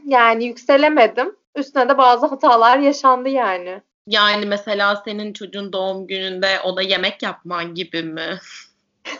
yani 0.05 0.45
yükselemedim. 0.45 1.35
Üstüne 1.55 1.89
de 1.89 1.97
bazı 1.97 2.25
hatalar 2.25 2.77
yaşandı 2.77 3.29
yani. 3.29 3.81
Yani 4.07 4.45
mesela 4.45 5.01
senin 5.05 5.33
çocuğun 5.33 5.73
doğum 5.73 6.07
gününde 6.07 6.47
o 6.63 6.77
da 6.77 6.81
yemek 6.81 7.23
yapman 7.23 7.75
gibi 7.75 8.03
mi? 8.03 8.39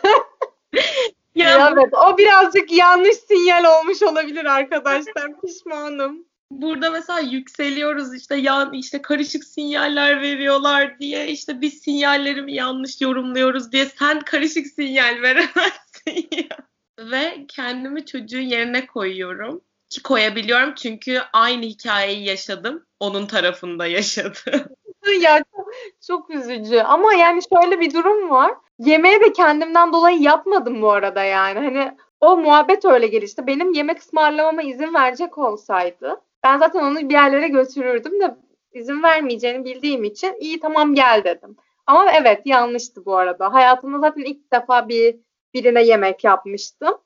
ya 1.36 1.70
evet 1.74 1.94
o 1.94 2.18
birazcık 2.18 2.72
yanlış 2.72 3.16
sinyal 3.16 3.80
olmuş 3.80 4.04
olabilir 4.04 4.46
arkadaşlar. 4.46 5.42
Pişmanım 5.42 6.31
burada 6.52 6.92
mesela 6.92 7.20
yükseliyoruz 7.20 8.16
işte 8.16 8.36
yan 8.36 8.74
işte 8.74 9.02
karışık 9.02 9.44
sinyaller 9.44 10.22
veriyorlar 10.22 11.00
diye 11.00 11.28
işte 11.28 11.62
biz 11.62 11.74
sinyallerimi 11.74 12.54
yanlış 12.54 13.02
yorumluyoruz 13.02 13.72
diye 13.72 13.86
sen 13.86 14.20
karışık 14.20 14.68
sinyal 14.68 15.22
veremezsin 15.22 16.30
ya. 16.32 16.58
Ve 17.00 17.46
kendimi 17.48 18.06
çocuğun 18.06 18.40
yerine 18.40 18.86
koyuyorum. 18.86 19.62
Ki 19.90 20.04
koyabiliyorum 20.04 20.76
çünkü 20.76 21.20
aynı 21.34 21.66
hikayeyi 21.66 22.26
yaşadım. 22.26 22.86
Onun 23.00 23.26
tarafında 23.26 23.88
yaşadım. 23.88 24.66
ya 25.22 25.44
çok, 25.56 25.68
çok 26.08 26.30
üzücü. 26.30 26.80
Ama 26.80 27.14
yani 27.14 27.42
şöyle 27.54 27.80
bir 27.80 27.94
durum 27.94 28.30
var. 28.30 28.52
Yemeği 28.80 29.22
de 29.22 29.34
kendimden 29.34 29.94
dolayı 29.94 30.22
yapmadım 30.22 30.82
bu 30.82 30.92
arada 30.92 31.24
yani. 31.24 31.60
Hani 31.60 31.98
o 32.20 32.38
muhabbet 32.38 32.86
öyle 32.86 33.08
gelişti. 33.08 33.48
Benim 33.48 33.74
yemek 33.74 34.00
ısmarlamama 34.00 34.62
izin 34.62 34.94
verecek 34.94 35.38
olsaydı 35.38 36.22
ben 36.44 36.58
zaten 36.58 36.80
onu 36.80 37.10
bir 37.10 37.14
yerlere 37.14 37.48
götürürdüm 37.48 38.22
de 38.22 38.36
izin 38.74 39.04
vermeyeceğini 39.04 39.66
bildiğim 39.66 40.04
için 40.04 40.38
iyi 40.40 40.60
tamam 40.60 40.96
gel 40.96 41.22
dedim. 41.24 41.56
Ama 41.88 42.12
evet 42.12 42.42
yanlıştı 42.46 43.06
bu 43.06 43.18
arada. 43.18 43.54
Hayatımda 43.54 44.00
zaten 44.00 44.22
ilk 44.22 44.54
defa 44.54 44.90
bir 44.90 45.16
birine 45.54 45.84
yemek 45.84 46.24
yapmıştım. 46.24 46.98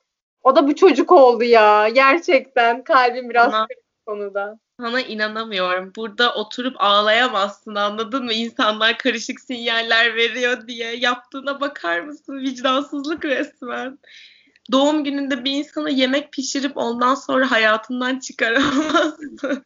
O 0.42 0.56
da 0.56 0.68
bu 0.68 0.74
çocuk 0.74 1.12
oldu 1.12 1.44
ya. 1.44 1.88
Gerçekten 1.88 2.84
kalbim 2.84 3.30
biraz 3.30 3.54
Ama 3.54 3.66
konuda. 4.06 4.58
Sana 4.80 5.00
inanamıyorum. 5.00 5.92
Burada 5.96 6.34
oturup 6.34 6.76
ağlayamazsın 6.78 7.74
anladın 7.74 8.24
mı? 8.24 8.32
İnsanlar 8.32 8.98
karışık 8.98 9.40
sinyaller 9.40 10.14
veriyor 10.14 10.66
diye. 10.66 10.96
Yaptığına 10.96 11.60
bakar 11.60 12.00
mısın? 12.00 12.38
Vicdansızlık 12.38 13.24
resmen. 13.24 13.98
Doğum 14.72 15.04
gününde 15.04 15.44
bir 15.44 15.52
insana 15.52 15.90
yemek 15.90 16.32
pişirip 16.32 16.76
ondan 16.76 17.14
sonra 17.14 17.50
hayatından 17.50 18.18
çıkaramazsın. 18.18 19.64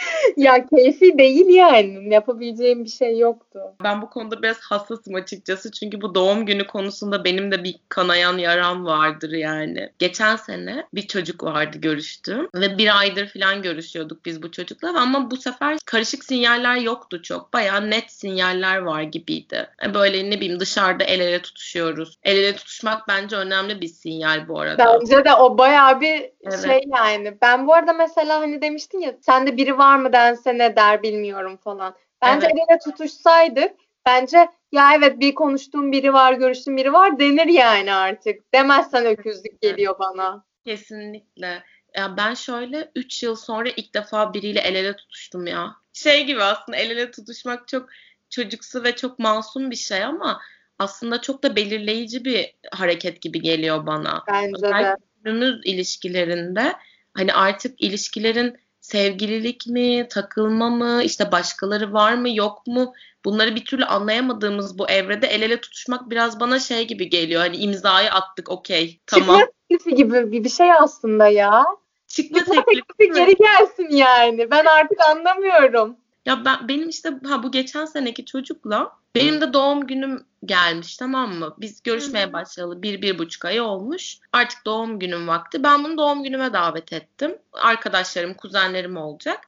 ya 0.36 0.66
keyfi 0.66 1.18
değil 1.18 1.46
yani. 1.46 2.14
Yapabileceğim 2.14 2.84
bir 2.84 2.90
şey 2.90 3.18
yoktu. 3.18 3.60
Ben 3.84 4.02
bu 4.02 4.10
konuda 4.10 4.42
biraz 4.42 4.60
hassasım 4.60 5.14
açıkçası. 5.14 5.70
Çünkü 5.70 6.00
bu 6.00 6.14
doğum 6.14 6.46
günü 6.46 6.66
konusunda 6.66 7.24
benim 7.24 7.52
de 7.52 7.64
bir 7.64 7.76
kanayan 7.88 8.38
yaram 8.38 8.84
vardır 8.84 9.30
yani. 9.30 9.90
Geçen 9.98 10.36
sene 10.36 10.86
bir 10.94 11.06
çocuk 11.06 11.44
vardı 11.44 11.78
görüştüğüm. 11.78 12.48
Ve 12.54 12.78
bir 12.78 12.98
aydır 12.98 13.26
falan 13.28 13.62
görüşüyorduk 13.62 14.24
biz 14.24 14.42
bu 14.42 14.50
çocukla. 14.50 15.00
Ama 15.00 15.30
bu 15.30 15.36
sefer 15.36 15.78
karışık 15.86 16.24
sinyaller 16.24 16.76
yoktu 16.76 17.22
çok. 17.22 17.52
Bayağı 17.52 17.90
net 17.90 18.10
sinyaller 18.10 18.78
var 18.78 19.02
gibiydi. 19.02 19.66
E, 19.84 19.94
böyle 19.94 20.30
ne 20.30 20.40
bileyim 20.40 20.60
dışarıda 20.60 21.04
el 21.04 21.20
ele 21.20 21.42
tutuşuyoruz. 21.42 22.18
El 22.22 22.36
ele 22.36 22.56
tutuşmak 22.56 23.08
bence 23.08 23.36
önemli 23.36 23.80
bir 23.80 23.88
sinyal 23.88 24.48
bu 24.48 24.60
arada. 24.60 25.00
Bence 25.00 25.24
de 25.24 25.34
o 25.34 25.58
bayağı 25.58 26.00
bir 26.00 26.30
evet. 26.42 26.64
şey 26.66 26.80
yani. 26.96 27.36
Ben 27.42 27.66
bu 27.66 27.74
arada 27.74 27.92
mesela 27.92 28.40
hani 28.40 28.62
demiştin 28.62 29.00
ya 29.00 29.14
sende 29.20 29.56
biri 29.56 29.78
var 29.78 29.85
mı 29.94 30.12
dense 30.12 30.58
ne 30.58 30.76
der 30.76 31.02
bilmiyorum 31.02 31.56
falan. 31.56 31.94
Bence 32.22 32.46
evet. 32.46 32.56
el 32.56 32.72
ele 32.72 32.78
tutuşsaydık 32.78 33.70
bence 34.06 34.48
ya 34.72 34.94
evet 34.94 35.20
bir 35.20 35.34
konuştuğum 35.34 35.92
biri 35.92 36.12
var, 36.12 36.32
görüştüğüm 36.32 36.76
biri 36.76 36.92
var 36.92 37.18
denir 37.18 37.46
yani 37.46 37.94
artık. 37.94 38.54
Demezsen 38.54 39.06
öküzlük 39.06 39.60
geliyor 39.60 39.98
bana. 39.98 40.44
Kesinlikle. 40.64 41.62
Ya 41.96 42.16
ben 42.16 42.34
şöyle 42.34 42.90
3 42.94 43.22
yıl 43.22 43.36
sonra 43.36 43.68
ilk 43.76 43.94
defa 43.94 44.34
biriyle 44.34 44.60
el 44.60 44.74
ele 44.74 44.96
tutuştum 44.96 45.46
ya. 45.46 45.76
Şey 45.92 46.26
gibi 46.26 46.42
aslında 46.42 46.76
el 46.78 46.90
ele 46.90 47.10
tutuşmak 47.10 47.68
çok 47.68 47.88
çocuksu 48.30 48.84
ve 48.84 48.96
çok 48.96 49.18
masum 49.18 49.70
bir 49.70 49.76
şey 49.76 50.04
ama 50.04 50.40
aslında 50.78 51.20
çok 51.20 51.42
da 51.42 51.56
belirleyici 51.56 52.24
bir 52.24 52.54
hareket 52.72 53.22
gibi 53.22 53.40
geliyor 53.40 53.86
bana. 53.86 54.24
Bence 54.28 54.52
Özellikle 54.56 54.84
de. 54.84 54.96
günümüz 55.24 55.60
ilişkilerinde 55.64 56.72
hani 57.14 57.34
artık 57.34 57.80
ilişkilerin 57.80 58.58
sevgililik 58.86 59.66
mi, 59.66 60.06
takılma 60.10 60.70
mı, 60.70 61.02
işte 61.04 61.32
başkaları 61.32 61.92
var 61.92 62.14
mı, 62.14 62.36
yok 62.36 62.66
mu? 62.66 62.94
Bunları 63.24 63.54
bir 63.54 63.64
türlü 63.64 63.84
anlayamadığımız 63.84 64.78
bu 64.78 64.88
evrede 64.88 65.26
el 65.26 65.42
ele 65.42 65.60
tutuşmak 65.60 66.10
biraz 66.10 66.40
bana 66.40 66.58
şey 66.58 66.86
gibi 66.86 67.10
geliyor. 67.10 67.40
Hani 67.40 67.56
imzayı 67.56 68.10
attık, 68.10 68.50
okey, 68.50 69.00
tamam. 69.06 69.40
Çıkma 69.40 69.52
teklifi 69.68 69.94
gibi 69.94 70.44
bir 70.44 70.48
şey 70.48 70.72
aslında 70.72 71.28
ya. 71.28 71.64
Çıkma, 72.06 72.38
Çıkma 72.38 72.54
teklifi, 72.54 72.86
teklifi 72.98 73.12
geri 73.12 73.36
gelsin 73.36 73.96
yani. 73.96 74.50
Ben 74.50 74.64
artık 74.64 75.00
anlamıyorum. 75.00 75.96
Ya 76.26 76.44
ben 76.44 76.68
benim 76.68 76.88
işte 76.88 77.14
ha 77.26 77.42
bu 77.42 77.52
geçen 77.52 77.84
seneki 77.84 78.24
çocukla 78.24 78.92
benim 79.14 79.40
de 79.40 79.52
doğum 79.52 79.86
günüm 79.86 80.26
gelmiş 80.44 80.96
tamam 80.96 81.34
mı? 81.34 81.54
Biz 81.58 81.82
görüşmeye 81.82 82.32
başlayalı 82.32 82.82
bir, 82.82 83.02
bir 83.02 83.18
buçuk 83.18 83.44
ay 83.44 83.60
olmuş. 83.60 84.18
Artık 84.32 84.66
doğum 84.66 84.98
günüm 84.98 85.28
vakti. 85.28 85.62
Ben 85.62 85.84
bunu 85.84 85.98
doğum 85.98 86.22
günüme 86.22 86.52
davet 86.52 86.92
ettim. 86.92 87.38
Arkadaşlarım, 87.52 88.34
kuzenlerim 88.34 88.96
olacak. 88.96 89.40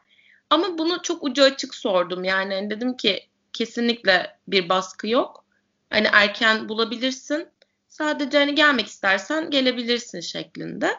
Ama 0.50 0.78
bunu 0.78 1.02
çok 1.02 1.25
ucu 1.25 1.42
açık 1.42 1.75
sordum. 1.75 2.25
Yani 2.25 2.70
dedim 2.70 2.97
ki 2.97 3.28
kesinlikle 3.52 4.38
bir 4.49 4.68
baskı 4.68 5.08
yok. 5.08 5.44
Hani 5.90 6.08
erken 6.12 6.68
bulabilirsin. 6.68 7.49
Sadece 7.88 8.38
hani 8.38 8.54
gelmek 8.54 8.87
istersen 8.87 9.50
gelebilirsin 9.50 10.20
şeklinde. 10.20 10.97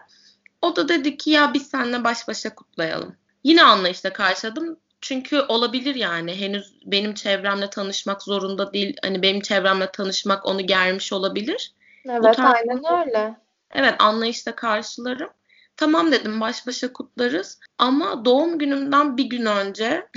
O 0.61 0.75
da 0.75 0.89
dedi 0.89 1.17
ki 1.17 1.29
ya 1.29 1.53
biz 1.53 1.67
seninle 1.67 2.03
baş 2.03 2.27
başa 2.27 2.55
kutlayalım. 2.55 3.15
Yine 3.43 3.63
anlayışla 3.63 4.13
karşıladım. 4.13 4.79
Çünkü 5.01 5.41
olabilir 5.41 5.95
yani 5.95 6.41
henüz 6.41 6.73
benim 6.85 7.13
çevremle 7.13 7.69
tanışmak 7.69 8.21
zorunda 8.21 8.73
değil. 8.73 8.97
Hani 9.01 9.21
benim 9.21 9.41
çevremle 9.41 9.91
tanışmak 9.91 10.45
onu 10.45 10.67
germiş 10.67 11.13
olabilir. 11.13 11.73
Evet 12.05 12.35
tarz... 12.35 12.55
aynen 12.55 13.07
öyle. 13.07 13.35
Evet 13.71 13.95
anlayışla 13.99 14.55
karşılarım. 14.55 15.29
Tamam 15.77 16.11
dedim 16.11 16.41
baş 16.41 16.67
başa 16.67 16.93
kutlarız. 16.93 17.59
Ama 17.77 18.25
doğum 18.25 18.59
günümden 18.59 19.17
bir 19.17 19.25
gün 19.25 19.45
önce 19.45 20.07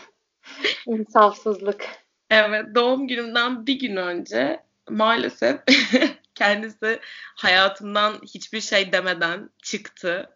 İnsafsızlık. 0.86 1.84
Evet 2.30 2.64
doğum 2.74 3.08
günümden 3.08 3.66
bir 3.66 3.78
gün 3.78 3.96
önce 3.96 4.60
maalesef 4.90 5.60
kendisi 6.34 7.00
hayatımdan 7.36 8.14
hiçbir 8.22 8.60
şey 8.60 8.92
demeden 8.92 9.50
çıktı. 9.62 10.30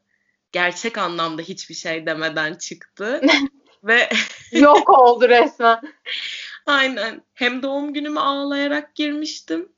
Gerçek 0.52 0.98
anlamda 0.98 1.42
hiçbir 1.42 1.74
şey 1.74 2.06
demeden 2.06 2.54
çıktı. 2.54 3.20
Ve 3.84 4.08
yok 4.52 4.90
oldu 4.90 5.28
resmen. 5.28 5.80
Aynen. 6.66 7.22
Hem 7.34 7.62
doğum 7.62 7.92
günüme 7.92 8.20
ağlayarak 8.20 8.94
girmiştim. 8.94 9.72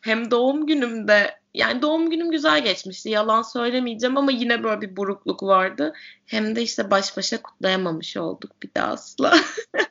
Hem 0.00 0.30
doğum 0.30 0.66
günümde 0.66 1.40
yani 1.54 1.82
doğum 1.82 2.10
günüm 2.10 2.30
güzel 2.30 2.64
geçmişti. 2.64 3.08
Yalan 3.10 3.42
söylemeyeceğim 3.42 4.16
ama 4.16 4.30
yine 4.32 4.64
böyle 4.64 4.80
bir 4.80 4.96
burukluk 4.96 5.42
vardı. 5.42 5.92
Hem 6.26 6.56
de 6.56 6.62
işte 6.62 6.90
baş 6.90 7.16
başa 7.16 7.42
kutlayamamış 7.42 8.16
olduk 8.16 8.62
bir 8.62 8.70
daha 8.74 8.92
asla. 8.92 9.34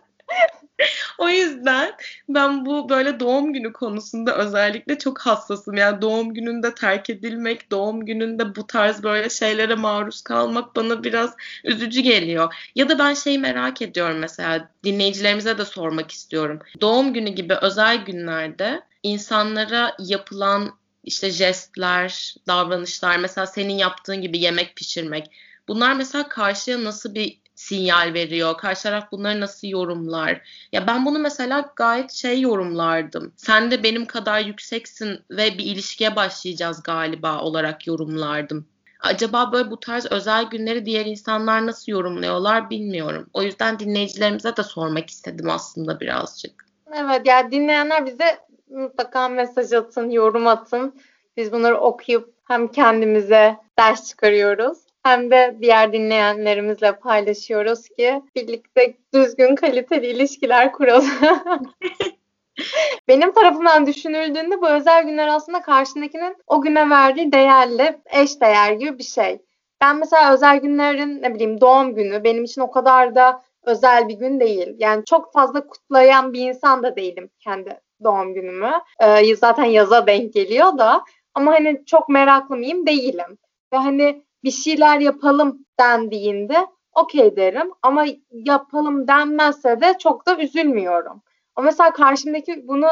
o 1.28 1.30
yüzden 1.30 1.94
ben 2.30 2.66
bu 2.66 2.90
böyle 2.90 3.20
doğum 3.20 3.54
günü 3.54 3.74
konusunda 3.74 4.38
özellikle 4.38 4.98
çok 4.98 5.20
hassasım. 5.20 5.74
Yani 5.74 6.02
doğum 6.02 6.34
gününde 6.34 6.76
terk 6.76 7.10
edilmek, 7.10 7.72
doğum 7.72 8.06
gününde 8.06 8.56
bu 8.56 8.68
tarz 8.68 9.04
böyle 9.04 9.30
şeylere 9.30 9.76
maruz 9.76 10.22
kalmak 10.22 10.76
bana 10.76 11.04
biraz 11.04 11.34
üzücü 11.64 12.02
geliyor. 12.02 12.54
Ya 12.76 12.90
da 12.90 13.00
ben 13.00 13.14
şeyi 13.14 13.40
merak 13.40 13.82
ediyorum 13.82 14.18
mesela 14.18 14.72
dinleyicilerimize 14.84 15.58
de 15.58 15.66
sormak 15.66 16.12
istiyorum. 16.12 16.60
Doğum 16.82 17.14
günü 17.14 17.30
gibi 17.30 17.54
özel 17.62 18.06
günlerde 18.06 18.82
insanlara 19.04 19.96
yapılan 20.00 20.78
işte 21.04 21.32
jestler, 21.32 22.36
davranışlar 22.48 23.18
mesela 23.18 23.48
senin 23.48 23.74
yaptığın 23.74 24.22
gibi 24.22 24.40
yemek 24.40 24.76
pişirmek. 24.76 25.32
Bunlar 25.68 25.94
mesela 25.94 26.30
karşıya 26.30 26.84
nasıl 26.84 27.16
bir 27.16 27.40
sinyal 27.58 28.14
veriyor? 28.14 28.58
Karşı 28.58 28.84
taraf 28.84 29.12
bunları 29.12 29.42
nasıl 29.42 29.68
yorumlar? 29.68 30.42
Ya 30.72 30.88
ben 30.88 31.06
bunu 31.06 31.20
mesela 31.20 31.72
gayet 31.76 32.12
şey 32.12 32.42
yorumlardım. 32.42 33.34
Sen 33.38 33.72
de 33.72 33.84
benim 33.84 34.06
kadar 34.06 34.40
yükseksin 34.40 35.20
ve 35.32 35.58
bir 35.58 35.66
ilişkiye 35.66 36.16
başlayacağız 36.16 36.84
galiba 36.84 37.40
olarak 37.40 37.88
yorumlardım. 37.88 38.68
Acaba 39.00 39.52
böyle 39.52 39.72
bu 39.72 39.80
tarz 39.80 40.06
özel 40.12 40.44
günleri 40.44 40.86
diğer 40.86 41.06
insanlar 41.06 41.66
nasıl 41.66 41.92
yorumluyorlar 41.92 42.70
bilmiyorum. 42.70 43.30
O 43.34 43.44
yüzden 43.44 43.80
dinleyicilerimize 43.80 44.58
de 44.58 44.64
sormak 44.64 45.10
istedim 45.10 45.50
aslında 45.50 46.00
birazcık. 46.00 46.66
Evet 46.96 47.22
yani 47.26 47.52
dinleyenler 47.52 48.06
bize 48.06 48.40
mutlaka 48.70 49.30
mesaj 49.30 49.74
atın, 49.74 50.10
yorum 50.10 50.48
atın. 50.48 50.96
Biz 51.38 51.52
bunları 51.52 51.78
okuyup 51.78 52.34
hem 52.48 52.68
kendimize 52.68 53.58
ders 53.80 54.10
çıkarıyoruz 54.10 54.87
hem 55.04 55.32
de 55.32 55.58
diğer 55.62 55.94
dinleyenlerimizle 55.94 56.92
paylaşıyoruz 56.92 57.90
ki 57.90 58.22
birlikte 58.36 58.98
düzgün 59.14 59.56
kaliteli 59.56 60.08
ilişkiler 60.08 60.72
kuralım. 60.72 61.10
Benim 63.08 63.32
tarafından 63.32 63.86
düşünüldüğünde 63.86 64.62
bu 64.62 64.70
özel 64.70 65.04
günler 65.04 65.28
aslında 65.28 65.62
karşındakinin 65.62 66.36
o 66.48 66.62
güne 66.62 66.90
verdiği 66.90 67.32
değerle 67.32 68.02
eş 68.06 68.42
değer 68.42 68.72
gibi 68.72 68.98
bir 68.98 69.04
şey. 69.04 69.42
Ben 69.82 69.98
mesela 69.98 70.34
özel 70.34 70.58
günlerin 70.58 71.22
ne 71.22 71.36
bileyim 71.36 71.62
doğum 71.62 71.96
günü 71.96 72.24
benim 72.24 72.44
için 72.44 72.62
o 72.62 72.72
kadar 72.72 73.16
da 73.16 73.44
özel 73.64 74.08
bir 74.08 74.14
gün 74.14 74.40
değil. 74.40 74.76
Yani 74.80 75.06
çok 75.06 75.34
fazla 75.34 75.68
kutlayan 75.68 76.34
bir 76.34 76.50
insan 76.50 76.84
da 76.84 76.96
değilim 76.96 77.30
kendi 77.40 77.80
doğum 78.04 78.34
günümü. 78.34 78.72
Ee, 79.04 79.36
zaten 79.36 79.64
yaza 79.64 80.08
denk 80.08 80.34
geliyor 80.34 80.78
da 80.78 81.04
ama 81.34 81.52
hani 81.52 81.84
çok 81.86 82.10
meraklı 82.10 82.56
mıyım 82.56 82.88
değilim. 82.88 83.38
Ve 83.74 83.78
hani 83.78 84.24
bir 84.48 84.52
şeyler 84.52 85.00
yapalım 85.00 85.66
dendiğinde 85.80 86.68
okey 86.96 87.36
derim 87.36 87.72
ama 87.82 88.06
yapalım 88.32 89.08
denmezse 89.08 89.82
de 89.82 89.96
çok 90.00 90.28
da 90.28 90.38
üzülmüyorum. 90.38 91.22
Ama 91.56 91.66
mesela 91.66 91.94
karşımdaki 91.94 92.68
bunu 92.68 92.88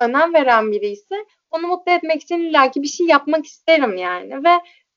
önem 0.00 0.34
veren 0.34 0.72
biri 0.72 0.86
ise 0.86 1.14
onu 1.50 1.66
mutlu 1.66 1.92
etmek 1.92 2.22
için 2.22 2.38
illaki 2.38 2.82
bir 2.82 2.88
şey 2.88 3.06
yapmak 3.06 3.46
isterim 3.46 3.96
yani 3.96 4.44
ve 4.44 4.50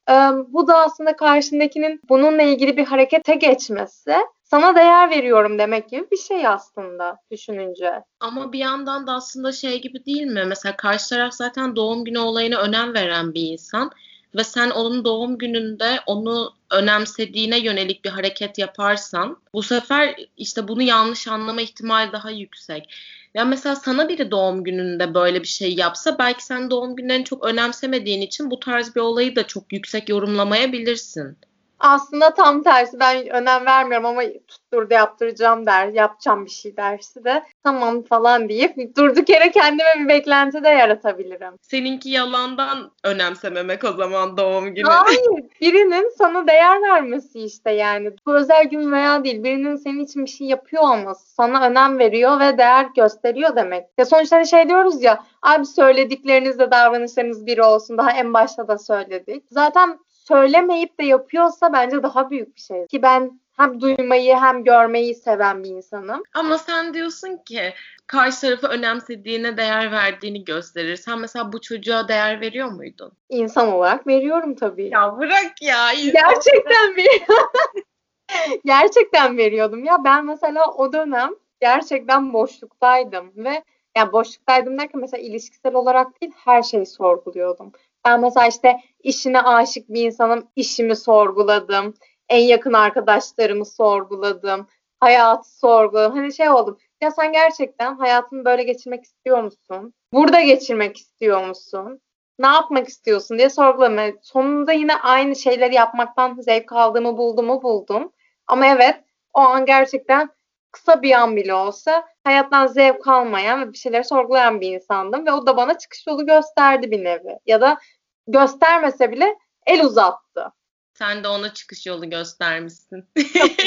e, 0.10 0.13
bu 0.47 0.67
da 0.67 0.78
aslında 0.78 1.15
karşındakinin 1.15 2.02
bununla 2.10 2.41
ilgili 2.41 2.78
bir 2.78 2.86
harekete 2.86 3.36
geçmesi 3.36 4.15
sana 4.43 4.76
değer 4.76 5.10
veriyorum 5.10 5.60
demek 5.60 5.89
gibi 5.89 6.12
bir 6.12 6.17
şey 6.17 6.47
aslında 6.47 7.17
düşününce. 7.32 8.04
Ama 8.19 8.54
bir 8.54 8.60
yandan 8.60 9.08
da 9.08 9.13
aslında 9.13 9.52
şey 9.52 9.82
gibi 9.82 10.06
değil 10.06 10.26
mi? 10.26 10.43
Mesela 10.47 10.76
karşı 10.76 11.10
taraf 11.10 11.34
zaten 11.34 11.76
doğum 11.76 12.06
günü 12.06 12.19
olayına 12.19 12.62
önem 12.62 12.93
veren 12.93 13.34
bir 13.34 13.52
insan 13.52 13.91
ve 14.36 14.44
sen 14.44 14.70
onun 14.70 15.06
doğum 15.06 15.38
gününde 15.38 16.00
onu 16.06 16.54
önemsediğine 16.72 17.60
yönelik 17.60 18.06
bir 18.06 18.10
hareket 18.10 18.58
yaparsan 18.58 19.38
bu 19.54 19.63
sefer 19.63 20.15
işte 20.38 20.67
bunu 20.67 20.82
yanlış 20.82 21.28
anlama 21.28 21.62
ihtimali 21.62 22.12
daha 22.12 22.32
yüksek. 22.32 22.89
Ya 23.34 23.46
mesela 23.46 23.76
sana 23.76 24.10
biri 24.10 24.32
doğum 24.32 24.63
gününde 24.63 25.13
böyle 25.13 25.41
bir 25.41 25.48
şey 25.48 25.76
yapsa 25.76 26.17
belki 26.20 26.46
sen 26.46 26.70
doğum 26.70 26.96
günlerini 26.96 27.26
çok 27.26 27.46
önemsemediğin 27.46 28.22
için 28.22 28.52
bu 28.52 28.60
tarz 28.60 28.96
bir 28.96 29.02
olayı 29.02 29.36
da 29.36 29.48
çok 29.48 29.74
yüksek 29.74 30.10
yorumlamayabilirsin. 30.10 31.38
Aslında 31.82 32.34
tam 32.34 32.63
tersi 32.63 33.00
ben 33.00 33.30
önem 33.30 33.65
vermiyorum 33.65 34.06
ama 34.06 34.22
tutturdu 34.48 34.94
yaptıracağım 34.94 35.65
der, 35.65 35.88
yapacağım 35.88 36.46
bir 36.46 36.50
şey 36.52 36.78
dersi 36.78 37.24
de 37.24 37.44
tamam 37.63 38.04
falan 38.04 38.50
deyip 38.50 38.98
durduk 38.98 39.30
yere 39.30 39.52
kendime 39.52 39.89
bir 40.00 40.08
beklenti 40.08 40.63
de 40.63 40.70
yaratabilirim. 40.70 41.54
Seninki 41.62 42.10
yalandan 42.10 42.91
önemsememek 43.04 43.84
o 43.84 43.91
zaman 43.91 44.38
doğum 44.38 44.76
günü. 44.76 44.88
Hayır, 44.88 45.44
birinin 45.62 46.13
sana 46.17 46.48
değer 46.48 46.82
vermesi 46.82 47.39
işte 47.39 47.72
yani. 47.72 48.12
Bu 48.26 48.36
özel 48.36 48.65
gün 48.65 48.91
veya 48.91 49.24
değil, 49.24 49.44
birinin 49.44 49.76
senin 49.76 50.06
için 50.06 50.26
bir 50.26 50.30
şey 50.30 50.48
yapıyor 50.48 50.84
olması, 50.84 51.34
sana 51.34 51.65
önem 51.65 52.00
veriyor 52.00 52.39
ve 52.39 52.58
değer 52.58 52.88
gösteriyor 52.96 53.56
demek. 53.56 53.86
Ya 53.98 54.06
sonuçta 54.06 54.36
hani 54.36 54.48
şey 54.48 54.70
diyoruz 54.70 55.04
ya, 55.04 55.24
abi 55.41 55.65
söylediklerinizle 55.65 56.72
davranışlarınız 56.72 57.46
biri 57.46 57.63
olsun. 57.63 57.98
Daha 57.98 58.12
en 58.12 58.34
başta 58.34 58.67
da 58.67 58.78
söyledik. 58.78 59.44
Zaten 59.52 60.00
söylemeyip 60.32 61.00
de 61.00 61.04
yapıyorsa 61.04 61.74
bence 61.74 62.04
daha 62.04 62.30
büyük 62.30 62.56
bir 62.56 62.62
şey. 62.62 62.88
Ki 62.88 63.02
ben 63.02 63.39
hem 63.58 63.82
duymayı 63.82 64.36
hem 64.36 64.63
görmeyi 64.63 65.15
seven 65.15 65.63
bir 65.63 65.70
insanım. 65.70 66.24
Ama 66.34 66.58
sen 66.58 66.94
diyorsun 66.94 67.38
ki 67.46 67.74
karşı 68.08 68.41
tarafı 68.41 68.67
önemsediğine, 68.67 69.58
değer 69.58 69.91
verdiğini 69.91 70.44
gösterir. 70.44 70.96
Sen 70.96 71.20
mesela 71.20 71.54
bu 71.54 71.62
çocuğa 71.62 72.08
değer 72.08 72.41
veriyor 72.41 72.72
muydun? 72.72 73.12
İnsan 73.30 73.72
olarak 73.74 74.08
veriyorum 74.08 74.56
tabii. 74.56 74.89
Ya 74.94 75.17
bırak 75.17 75.62
ya. 75.62 75.94
Gerçekten 75.94 76.96
veriyorum. 76.96 77.52
gerçekten 78.65 79.38
veriyordum. 79.38 79.84
Ya 79.84 80.04
ben 80.04 80.26
mesela 80.26 80.72
o 80.72 80.94
dönem 80.94 81.32
gerçekten 81.62 82.34
boşluktaydım 82.34 83.32
ve 83.36 83.63
yani 83.98 84.12
boşluktaydım 84.12 84.78
derken 84.78 85.02
mesela 85.02 85.24
ilişkisel 85.24 85.74
olarak 85.74 86.22
değil 86.22 86.34
her 86.36 86.63
şeyi 86.63 86.86
sorguluyordum. 86.86 87.72
Ben 88.06 88.22
mesela 88.22 88.48
işte 88.48 88.78
işine 89.00 89.42
aşık 89.42 89.90
bir 89.90 90.06
insanım, 90.06 90.48
işimi 90.56 90.96
sorguladım. 90.96 91.94
En 92.30 92.44
yakın 92.44 92.74
arkadaşlarımı 92.74 93.66
sorguladım. 93.66 94.68
Hayatı 95.00 95.58
sorguladım. 95.58 96.18
Hani 96.18 96.34
şey 96.34 96.50
oldum. 96.50 96.78
Ya 97.02 97.12
sen 97.12 97.32
gerçekten 97.34 97.96
hayatını 97.96 98.46
böyle 98.46 98.64
geçirmek 98.64 99.04
istiyor 99.04 99.44
musun? 99.44 99.94
Burada 100.14 100.42
geçirmek 100.42 100.98
istiyor 100.98 101.48
musun? 101.48 102.02
Ne 102.40 102.48
yapmak 102.48 102.88
istiyorsun 102.88 103.38
diye 103.38 103.50
sorgulamaya. 103.50 104.14
Sonunda 104.22 104.72
yine 104.72 104.96
aynı 104.96 105.36
şeyleri 105.36 105.76
yapmaktan 105.76 106.38
zevk 106.42 106.72
aldığımı 106.72 107.18
bulduğumu 107.18 107.64
buldum. 107.64 108.12
Ama 108.48 108.68
evet 108.68 109.04
o 109.34 109.40
an 109.40 109.66
gerçekten 109.66 110.30
kısa 110.72 111.02
bir 111.02 111.12
an 111.12 111.36
bile 111.36 111.54
olsa 111.54 112.08
hayattan 112.24 112.68
zevk 112.68 113.08
almayan 113.08 113.62
ve 113.62 113.74
bir 113.74 113.78
şeyleri 113.78 114.04
sorgulayan 114.04 114.62
bir 114.62 114.72
insandım 114.72 115.26
ve 115.26 115.32
o 115.32 115.46
da 115.46 115.58
bana 115.58 115.78
çıkış 115.78 116.08
yolu 116.08 116.26
gösterdi 116.26 116.92
bir 116.92 117.04
nevi. 117.04 117.40
Ya 117.46 117.62
da 117.62 117.80
göstermese 118.28 119.12
bile 119.12 119.38
el 119.66 119.86
uzattı. 119.86 120.54
Sen 120.94 121.24
de 121.24 121.28
ona 121.28 121.54
çıkış 121.54 121.86
yolu 121.86 122.10
göstermişsin. 122.10 123.10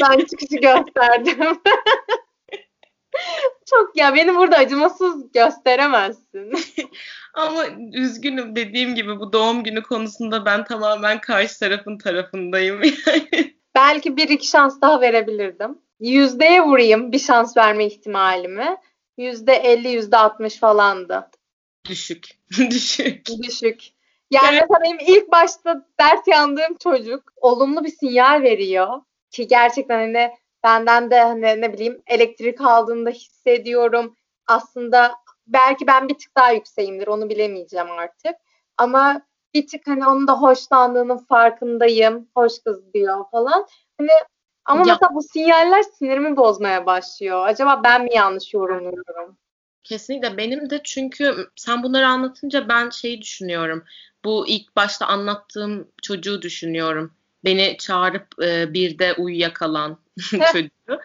ben 0.00 0.18
çıkışı 0.30 0.56
gösterdim. 0.56 1.60
Çok 3.70 3.96
ya 3.96 4.14
beni 4.14 4.36
burada 4.36 4.56
acımasız 4.56 5.32
gösteremezsin. 5.32 6.52
Ama 7.34 7.64
üzgünüm 7.92 8.56
dediğim 8.56 8.94
gibi 8.94 9.20
bu 9.20 9.32
doğum 9.32 9.64
günü 9.64 9.82
konusunda 9.82 10.44
ben 10.44 10.64
tamamen 10.64 11.20
karşı 11.20 11.58
tarafın 11.58 11.98
tarafındayım. 11.98 12.82
Belki 13.74 14.16
bir 14.16 14.28
iki 14.28 14.46
şans 14.46 14.80
daha 14.80 15.00
verebilirdim 15.00 15.78
yüzdeye 16.10 16.62
vurayım 16.62 17.12
bir 17.12 17.18
şans 17.18 17.56
verme 17.56 17.86
ihtimalimi. 17.86 18.76
Yüzde 19.16 19.54
elli, 19.54 19.88
yüzde 19.88 20.16
altmış 20.16 20.56
falandı. 20.56 21.30
Düşük. 21.88 22.28
Düşük. 22.70 23.26
Düşük. 23.42 23.94
Yani 24.30 24.60
mesela 24.60 24.80
benim 24.84 24.98
ilk 25.00 25.32
başta 25.32 25.86
dert 26.00 26.28
yandığım 26.28 26.76
çocuk 26.82 27.32
olumlu 27.36 27.84
bir 27.84 27.96
sinyal 27.96 28.42
veriyor. 28.42 28.88
Ki 29.30 29.46
gerçekten 29.46 29.98
hani 29.98 30.30
benden 30.64 31.10
de 31.10 31.20
hani 31.20 31.60
ne 31.60 31.72
bileyim 31.72 32.02
elektrik 32.06 32.60
aldığında 32.60 33.10
hissediyorum. 33.10 34.16
Aslında 34.46 35.14
belki 35.46 35.86
ben 35.86 36.08
bir 36.08 36.14
tık 36.14 36.36
daha 36.36 36.52
yükseğimdir 36.52 37.06
onu 37.06 37.28
bilemeyeceğim 37.28 37.90
artık. 37.90 38.36
Ama 38.78 39.22
bir 39.54 39.66
tık 39.66 39.86
hani 39.86 40.06
onun 40.06 40.28
da 40.28 40.40
hoşlandığının 40.40 41.18
farkındayım. 41.18 42.28
Hoş 42.36 42.52
kız 42.64 42.94
diyor 42.94 43.24
falan. 43.30 43.66
Hani 43.98 44.10
ama 44.64 44.88
ya, 44.88 44.94
mesela 44.94 45.14
bu 45.14 45.22
sinyaller 45.22 45.82
sinirimi 45.82 46.36
bozmaya 46.36 46.86
başlıyor. 46.86 47.46
Acaba 47.46 47.80
ben 47.84 48.02
mi 48.02 48.14
yanlış 48.14 48.54
yorumluyorum? 48.54 49.36
Kesinlikle 49.84 50.36
benim 50.36 50.70
de 50.70 50.80
çünkü 50.84 51.50
sen 51.56 51.82
bunları 51.82 52.06
anlatınca 52.06 52.68
ben 52.68 52.90
şeyi 52.90 53.22
düşünüyorum. 53.22 53.84
Bu 54.24 54.48
ilk 54.48 54.76
başta 54.76 55.06
anlattığım 55.06 55.88
çocuğu 56.02 56.42
düşünüyorum. 56.42 57.12
Beni 57.44 57.76
çağırıp 57.78 58.26
e, 58.42 58.74
bir 58.74 58.98
de 58.98 59.14
uyuyakalan 59.14 59.98
çocuğu. 60.52 61.00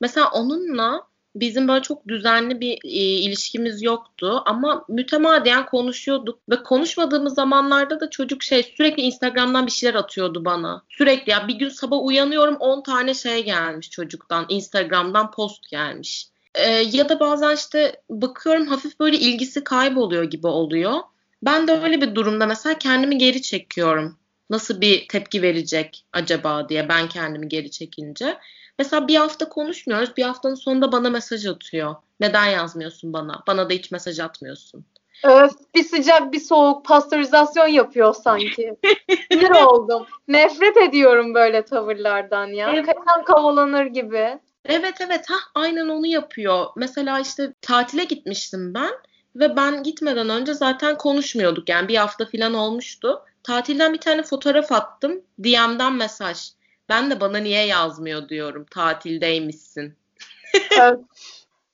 Mesela 0.00 0.30
onunla 0.30 1.09
bizim 1.34 1.68
böyle 1.68 1.82
çok 1.82 2.08
düzenli 2.08 2.60
bir 2.60 2.72
e, 2.84 2.88
ilişkimiz 2.98 3.82
yoktu 3.82 4.42
ama 4.46 4.84
mütemadiyen 4.88 5.66
konuşuyorduk 5.66 6.38
ve 6.50 6.62
konuşmadığımız 6.62 7.34
zamanlarda 7.34 8.00
da 8.00 8.10
çocuk 8.10 8.42
şey 8.42 8.62
sürekli 8.62 9.02
Instagram'dan 9.02 9.66
bir 9.66 9.72
şeyler 9.72 9.94
atıyordu 9.94 10.44
bana. 10.44 10.82
Sürekli 10.88 11.30
ya 11.30 11.48
bir 11.48 11.54
gün 11.54 11.68
sabah 11.68 11.98
uyanıyorum 12.02 12.56
10 12.56 12.82
tane 12.82 13.14
şey 13.14 13.44
gelmiş 13.44 13.90
çocuktan 13.90 14.46
Instagram'dan 14.48 15.30
post 15.30 15.68
gelmiş. 15.70 16.26
E, 16.54 16.70
ya 16.70 17.08
da 17.08 17.20
bazen 17.20 17.54
işte 17.54 18.02
bakıyorum 18.10 18.66
hafif 18.66 19.00
böyle 19.00 19.18
ilgisi 19.18 19.64
kayboluyor 19.64 20.24
gibi 20.24 20.46
oluyor. 20.46 21.00
Ben 21.42 21.68
de 21.68 21.72
öyle 21.72 22.00
bir 22.00 22.14
durumda 22.14 22.46
mesela 22.46 22.78
kendimi 22.78 23.18
geri 23.18 23.42
çekiyorum. 23.42 24.16
Nasıl 24.50 24.80
bir 24.80 25.08
tepki 25.08 25.42
verecek 25.42 26.04
acaba 26.12 26.68
diye 26.68 26.88
ben 26.88 27.08
kendimi 27.08 27.48
geri 27.48 27.70
çekince. 27.70 28.36
Mesela 28.80 29.08
bir 29.08 29.16
hafta 29.16 29.48
konuşmuyoruz. 29.48 30.16
Bir 30.16 30.22
haftanın 30.22 30.54
sonunda 30.54 30.92
bana 30.92 31.10
mesaj 31.10 31.46
atıyor. 31.46 31.94
Neden 32.20 32.46
yazmıyorsun 32.46 33.12
bana? 33.12 33.42
Bana 33.46 33.70
da 33.70 33.74
hiç 33.74 33.90
mesaj 33.90 34.20
atmıyorsun. 34.20 34.84
Öf, 35.24 35.52
bir 35.74 35.84
sıcak 35.84 36.32
bir 36.32 36.40
soğuk 36.40 36.84
pastörizasyon 36.84 37.66
yapıyor 37.66 38.14
sanki. 38.14 38.76
Sinir 39.32 39.50
oldum. 39.50 40.06
Nefret 40.28 40.76
ediyorum 40.76 41.34
böyle 41.34 41.64
tavırlardan 41.64 42.46
ya. 42.46 42.72
Evet. 42.72 42.86
Kaçan 42.86 43.24
kavalanır 43.24 43.86
gibi. 43.86 44.38
Evet 44.64 45.00
evet 45.00 45.30
ha 45.30 45.36
aynen 45.54 45.88
onu 45.88 46.06
yapıyor. 46.06 46.66
Mesela 46.76 47.20
işte 47.20 47.52
tatile 47.62 48.04
gitmiştim 48.04 48.74
ben 48.74 48.92
ve 49.36 49.56
ben 49.56 49.82
gitmeden 49.82 50.28
önce 50.28 50.54
zaten 50.54 50.98
konuşmuyorduk 50.98 51.68
yani 51.68 51.88
bir 51.88 51.96
hafta 51.96 52.26
falan 52.26 52.54
olmuştu. 52.54 53.22
Tatilden 53.42 53.92
bir 53.92 54.00
tane 54.00 54.22
fotoğraf 54.22 54.72
attım. 54.72 55.22
DM'den 55.44 55.94
mesaj. 55.94 56.50
Ben 56.90 57.10
de 57.10 57.20
bana 57.20 57.38
niye 57.38 57.66
yazmıyor 57.66 58.28
diyorum. 58.28 58.66
Tatildeymişsin. 58.70 59.94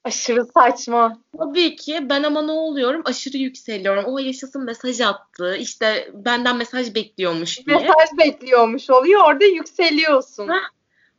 Aşırı 0.05 0.45
saçma. 0.45 1.19
Tabii 1.39 1.77
ki 1.77 1.99
ben 2.03 2.23
ama 2.23 2.43
ne 2.43 2.53
oluyorum? 2.53 3.03
Aşırı 3.05 3.37
yükseliyorum. 3.37 4.05
O 4.05 4.19
yaşasın 4.19 4.65
mesaj 4.65 5.01
attı. 5.01 5.57
İşte 5.57 6.11
benden 6.15 6.57
mesaj 6.57 6.95
bekliyormuş 6.95 7.67
diye. 7.67 7.77
Mesaj 7.77 8.19
bekliyormuş 8.19 8.91
oluyor. 8.91 9.25
Orada 9.25 9.45
yükseliyorsun. 9.45 10.49
Heh. 10.49 10.71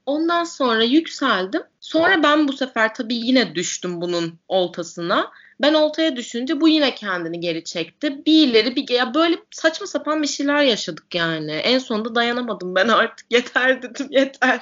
Ondan 0.06 0.44
sonra 0.44 0.84
yükseldim. 0.84 1.62
Sonra 1.80 2.24
ben 2.24 2.48
bu 2.48 2.54
sefer 2.54 2.94
tabii 2.94 3.16
yine 3.16 3.56
düştüm 3.56 4.02
bunun 4.02 4.40
oltasına. 4.48 5.32
Ben 5.62 5.74
oltaya 5.74 6.16
düşünce 6.16 6.62
bu 6.62 6.68
yine 6.68 6.96
kendini 6.96 7.40
geri 7.40 7.64
çekti. 7.64 8.26
Bir 8.26 8.48
ileri 8.48 8.76
bir 8.76 8.90
ya 8.90 9.14
böyle 9.14 9.38
saçma 9.52 9.88
sapan 9.88 10.22
bir 10.22 10.28
şeyler 10.28 10.62
yaşadık 10.64 11.16
yani. 11.16 11.52
En 11.52 11.80
sonunda 11.80 12.16
dayanamadım 12.16 12.76
ben 12.76 12.88
artık 12.88 13.26
yeter 13.32 13.82
dedim 13.82 14.08
yeter. 14.10 14.62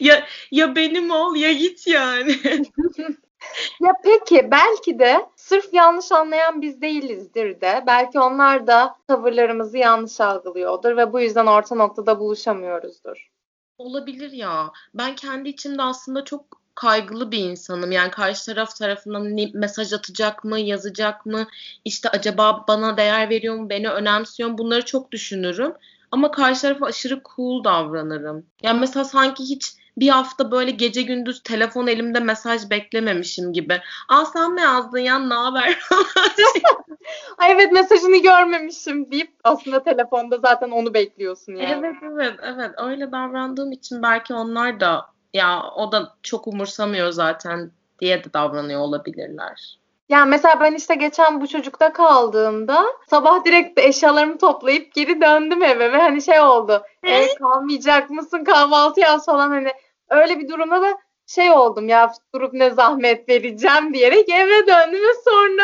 ya 0.00 0.26
ya 0.50 0.76
benim 0.76 1.10
ol 1.10 1.36
ya 1.36 1.52
git 1.52 1.86
yani. 1.86 2.36
ya 3.80 3.92
peki 4.04 4.50
belki 4.50 4.98
de 4.98 5.26
sırf 5.36 5.74
yanlış 5.74 6.12
anlayan 6.12 6.62
biz 6.62 6.80
değilizdir 6.80 7.60
de. 7.60 7.84
Belki 7.86 8.20
onlar 8.20 8.66
da 8.66 8.96
tavırlarımızı 9.08 9.78
yanlış 9.78 10.20
algılıyordur 10.20 10.96
ve 10.96 11.12
bu 11.12 11.20
yüzden 11.20 11.46
orta 11.46 11.74
noktada 11.74 12.18
buluşamıyoruzdur. 12.20 13.30
Olabilir 13.78 14.32
ya. 14.32 14.72
Ben 14.94 15.14
kendi 15.14 15.48
içimde 15.48 15.82
aslında 15.82 16.24
çok 16.24 16.55
kaygılı 16.76 17.30
bir 17.32 17.38
insanım. 17.38 17.92
Yani 17.92 18.10
karşı 18.10 18.46
taraf 18.46 18.76
tarafından 18.76 19.50
mesaj 19.54 19.92
atacak 19.92 20.44
mı, 20.44 20.60
yazacak 20.60 21.26
mı? 21.26 21.46
İşte 21.84 22.08
acaba 22.08 22.64
bana 22.68 22.96
değer 22.96 23.30
veriyor 23.30 23.56
mu, 23.56 23.70
beni 23.70 23.88
önemsiyor 23.88 24.50
mu? 24.50 24.58
Bunları 24.58 24.84
çok 24.84 25.12
düşünürüm. 25.12 25.72
Ama 26.10 26.30
karşı 26.30 26.62
tarafa 26.62 26.86
aşırı 26.86 27.20
cool 27.36 27.64
davranırım. 27.64 28.46
Yani 28.62 28.80
mesela 28.80 29.04
sanki 29.04 29.44
hiç 29.44 29.74
bir 29.96 30.08
hafta 30.08 30.50
böyle 30.50 30.70
gece 30.70 31.02
gündüz 31.02 31.42
telefon 31.42 31.86
elimde 31.86 32.20
mesaj 32.20 32.70
beklememişim 32.70 33.52
gibi. 33.52 33.80
Aa 34.08 34.24
sen 34.24 34.52
mi 34.52 34.60
yazdın 34.60 34.98
ya 34.98 35.18
ne 35.18 35.34
haber? 35.34 35.78
Ay 37.38 37.52
evet 37.52 37.72
mesajını 37.72 38.16
görmemişim 38.16 39.10
deyip 39.10 39.30
aslında 39.44 39.82
telefonda 39.82 40.38
zaten 40.38 40.70
onu 40.70 40.94
bekliyorsun 40.94 41.52
yani. 41.52 41.74
Evet 41.78 41.96
evet 42.12 42.34
evet 42.42 42.70
öyle 42.76 43.12
davrandığım 43.12 43.72
için 43.72 44.02
belki 44.02 44.34
onlar 44.34 44.80
da 44.80 45.15
ya 45.36 45.70
o 45.76 45.92
da 45.92 46.14
çok 46.22 46.46
umursamıyor 46.46 47.10
zaten 47.10 47.70
diye 48.00 48.24
de 48.24 48.32
davranıyor 48.32 48.80
olabilirler. 48.80 49.78
Yani 50.08 50.30
mesela 50.30 50.60
ben 50.60 50.74
işte 50.74 50.94
geçen 50.94 51.40
bu 51.40 51.46
çocukta 51.46 51.92
kaldığımda 51.92 52.86
sabah 53.10 53.44
direkt 53.44 53.78
eşyalarımı 53.78 54.38
toplayıp 54.38 54.94
geri 54.94 55.20
döndüm 55.20 55.62
eve 55.62 55.92
ve 55.92 55.96
hani 55.96 56.22
şey 56.22 56.40
oldu. 56.40 56.82
E, 57.02 57.34
kalmayacak 57.34 58.10
mısın 58.10 58.44
kahvaltı 58.44 59.00
yaz 59.00 59.26
falan 59.26 59.50
hani 59.50 59.72
öyle 60.10 60.38
bir 60.38 60.48
durumda 60.48 60.82
da 60.82 60.98
şey 61.26 61.50
oldum 61.50 61.88
ya 61.88 62.12
durup 62.34 62.52
ne 62.52 62.70
zahmet 62.70 63.28
vereceğim 63.28 63.94
diyerek 63.94 64.28
eve 64.28 64.66
döndüm 64.66 65.00
ve 65.00 65.14
sonra 65.24 65.62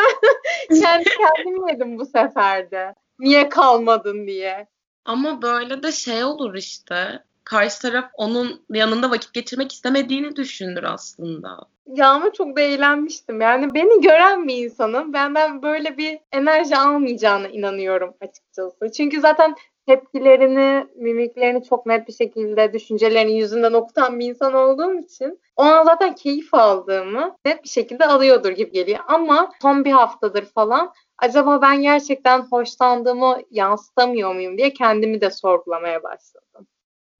kendi 0.81 1.09
kendimi 1.09 1.71
yedim 1.71 1.99
bu 1.99 2.05
seferde. 2.05 2.95
Niye 3.19 3.49
kalmadın 3.49 4.27
diye. 4.27 4.67
Ama 5.05 5.41
böyle 5.41 5.83
de 5.83 5.91
şey 5.91 6.23
olur 6.23 6.55
işte 6.55 7.23
karşı 7.45 7.81
taraf 7.81 8.05
onun 8.13 8.65
yanında 8.69 9.11
vakit 9.11 9.33
geçirmek 9.33 9.71
istemediğini 9.71 10.35
düşünür 10.35 10.83
aslında. 10.83 11.57
Ya 11.87 12.09
ama 12.09 12.33
çok 12.33 12.57
da 12.57 12.61
eğlenmiştim. 12.61 13.41
Yani 13.41 13.73
beni 13.73 14.01
gören 14.01 14.47
bir 14.47 14.65
insanın 14.65 15.13
benden 15.13 15.61
böyle 15.61 15.97
bir 15.97 16.19
enerji 16.31 16.77
almayacağına 16.77 17.47
inanıyorum 17.47 18.13
açıkçası. 18.21 18.91
Çünkü 18.91 19.21
zaten 19.21 19.55
tepkilerini, 19.87 20.87
mimiklerini 20.95 21.63
çok 21.63 21.85
net 21.85 22.07
bir 22.07 22.13
şekilde 22.13 22.73
düşüncelerini 22.73 23.37
yüzünden 23.37 23.73
okutan 23.73 24.19
bir 24.19 24.25
insan 24.25 24.53
olduğum 24.53 24.99
için 24.99 25.39
ona 25.55 25.83
zaten 25.83 26.15
keyif 26.15 26.53
aldığımı 26.53 27.37
net 27.45 27.63
bir 27.63 27.69
şekilde 27.69 28.05
alıyordur 28.05 28.51
gibi 28.51 28.71
geliyor. 28.71 28.99
Ama 29.07 29.51
son 29.61 29.85
bir 29.85 29.91
haftadır 29.91 30.45
falan 30.45 30.93
acaba 31.17 31.61
ben 31.61 31.81
gerçekten 31.81 32.41
hoşlandığımı 32.41 33.37
yansıtamıyor 33.51 34.35
muyum 34.35 34.57
diye 34.57 34.73
kendimi 34.73 35.21
de 35.21 35.31
sorgulamaya 35.31 36.03
başladım. 36.03 36.67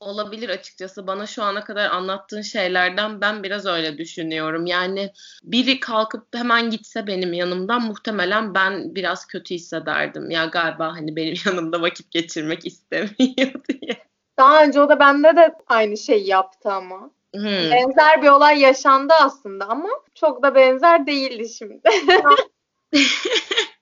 Olabilir 0.04 0.50
açıkçası. 0.50 1.08
Bana 1.08 1.28
şu 1.28 1.44
ana 1.44 1.64
kadar 1.64 1.90
anlattığın 1.90 2.42
şeylerden 2.42 3.22
ben 3.22 3.44
biraz 3.44 3.66
öyle 3.66 3.98
düşünüyorum. 3.98 4.66
Yani 4.66 5.12
biri 5.44 5.80
kalkıp 5.80 6.36
hemen 6.36 6.70
gitse 6.70 7.08
benim 7.08 7.34
yanımdan 7.34 7.82
muhtemelen 7.82 8.56
ben 8.56 8.96
biraz 8.96 9.28
kötü 9.28 9.56
hissederdim. 9.56 10.30
Ya 10.30 10.46
galiba 10.46 10.88
hani 10.96 11.16
benim 11.16 11.36
yanımda 11.46 11.82
vakit 11.82 12.12
geçirmek 12.12 12.66
istemiyor 12.66 13.54
diye. 13.70 14.04
Daha 14.38 14.64
önce 14.64 14.82
o 14.82 14.90
da 14.90 15.00
bende 15.00 15.36
de 15.36 15.56
aynı 15.68 15.98
şey 15.98 16.24
yaptı 16.24 16.70
ama. 16.72 17.12
Hmm. 17.34 17.72
Benzer 17.72 18.22
bir 18.22 18.28
olay 18.28 18.60
yaşandı 18.60 19.14
aslında 19.22 19.66
ama 19.66 19.90
çok 20.16 20.44
da 20.44 20.56
benzer 20.56 21.08
değildi 21.08 21.50
şimdi. 21.50 21.90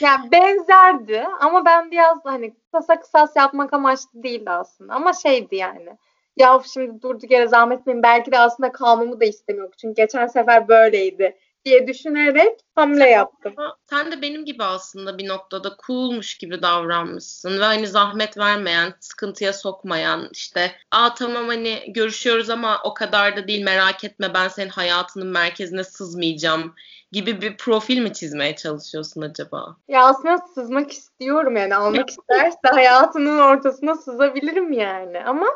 yani 0.00 0.32
benzerdi 0.32 1.26
ama 1.40 1.64
ben 1.64 1.90
biraz 1.90 2.18
hani 2.24 2.54
kısa 2.72 3.00
kısas 3.00 3.36
yapmak 3.36 3.72
amaçlı 3.72 4.22
değildi 4.22 4.50
aslında 4.50 4.94
ama 4.94 5.12
şeydi 5.12 5.56
yani. 5.56 5.98
Ya 6.36 6.62
şimdi 6.74 7.02
durduk 7.02 7.30
yere 7.30 7.48
zahmet 7.48 7.86
benim 7.86 8.02
belki 8.02 8.32
de 8.32 8.38
aslında 8.38 8.72
kalmamı 8.72 9.20
da 9.20 9.24
istemiyor. 9.24 9.72
Çünkü 9.80 9.94
geçen 9.94 10.26
sefer 10.26 10.68
böyleydi 10.68 11.36
diye 11.64 11.86
düşünerek 11.86 12.58
hamle 12.74 13.10
yaptım. 13.10 13.54
Sen 13.90 14.12
de 14.12 14.22
benim 14.22 14.44
gibi 14.44 14.64
aslında 14.64 15.18
bir 15.18 15.28
noktada 15.28 15.76
coolmuş 15.86 16.38
gibi 16.38 16.62
davranmışsın 16.62 17.60
ve 17.60 17.64
hani 17.64 17.86
zahmet 17.86 18.38
vermeyen, 18.38 18.94
sıkıntıya 19.00 19.52
sokmayan 19.52 20.28
işte 20.32 20.72
aa 20.90 21.14
tamam 21.14 21.48
hani 21.48 21.84
görüşüyoruz 21.88 22.50
ama 22.50 22.80
o 22.84 22.94
kadar 22.94 23.36
da 23.36 23.48
değil 23.48 23.64
merak 23.64 24.04
etme 24.04 24.34
ben 24.34 24.48
senin 24.48 24.68
hayatının 24.68 25.28
merkezine 25.28 25.84
sızmayacağım 25.84 26.74
gibi 27.12 27.40
bir 27.42 27.56
profil 27.56 28.02
mi 28.02 28.12
çizmeye 28.12 28.56
çalışıyorsun 28.56 29.22
acaba? 29.22 29.76
Ya 29.88 30.04
aslında 30.04 30.38
sızmak 30.38 30.92
istiyorum 30.92 31.56
yani 31.56 31.74
almak 31.74 32.10
isterse 32.10 32.58
hayatının 32.62 33.38
ortasına 33.38 33.94
sızabilirim 33.94 34.72
yani 34.72 35.24
ama 35.24 35.46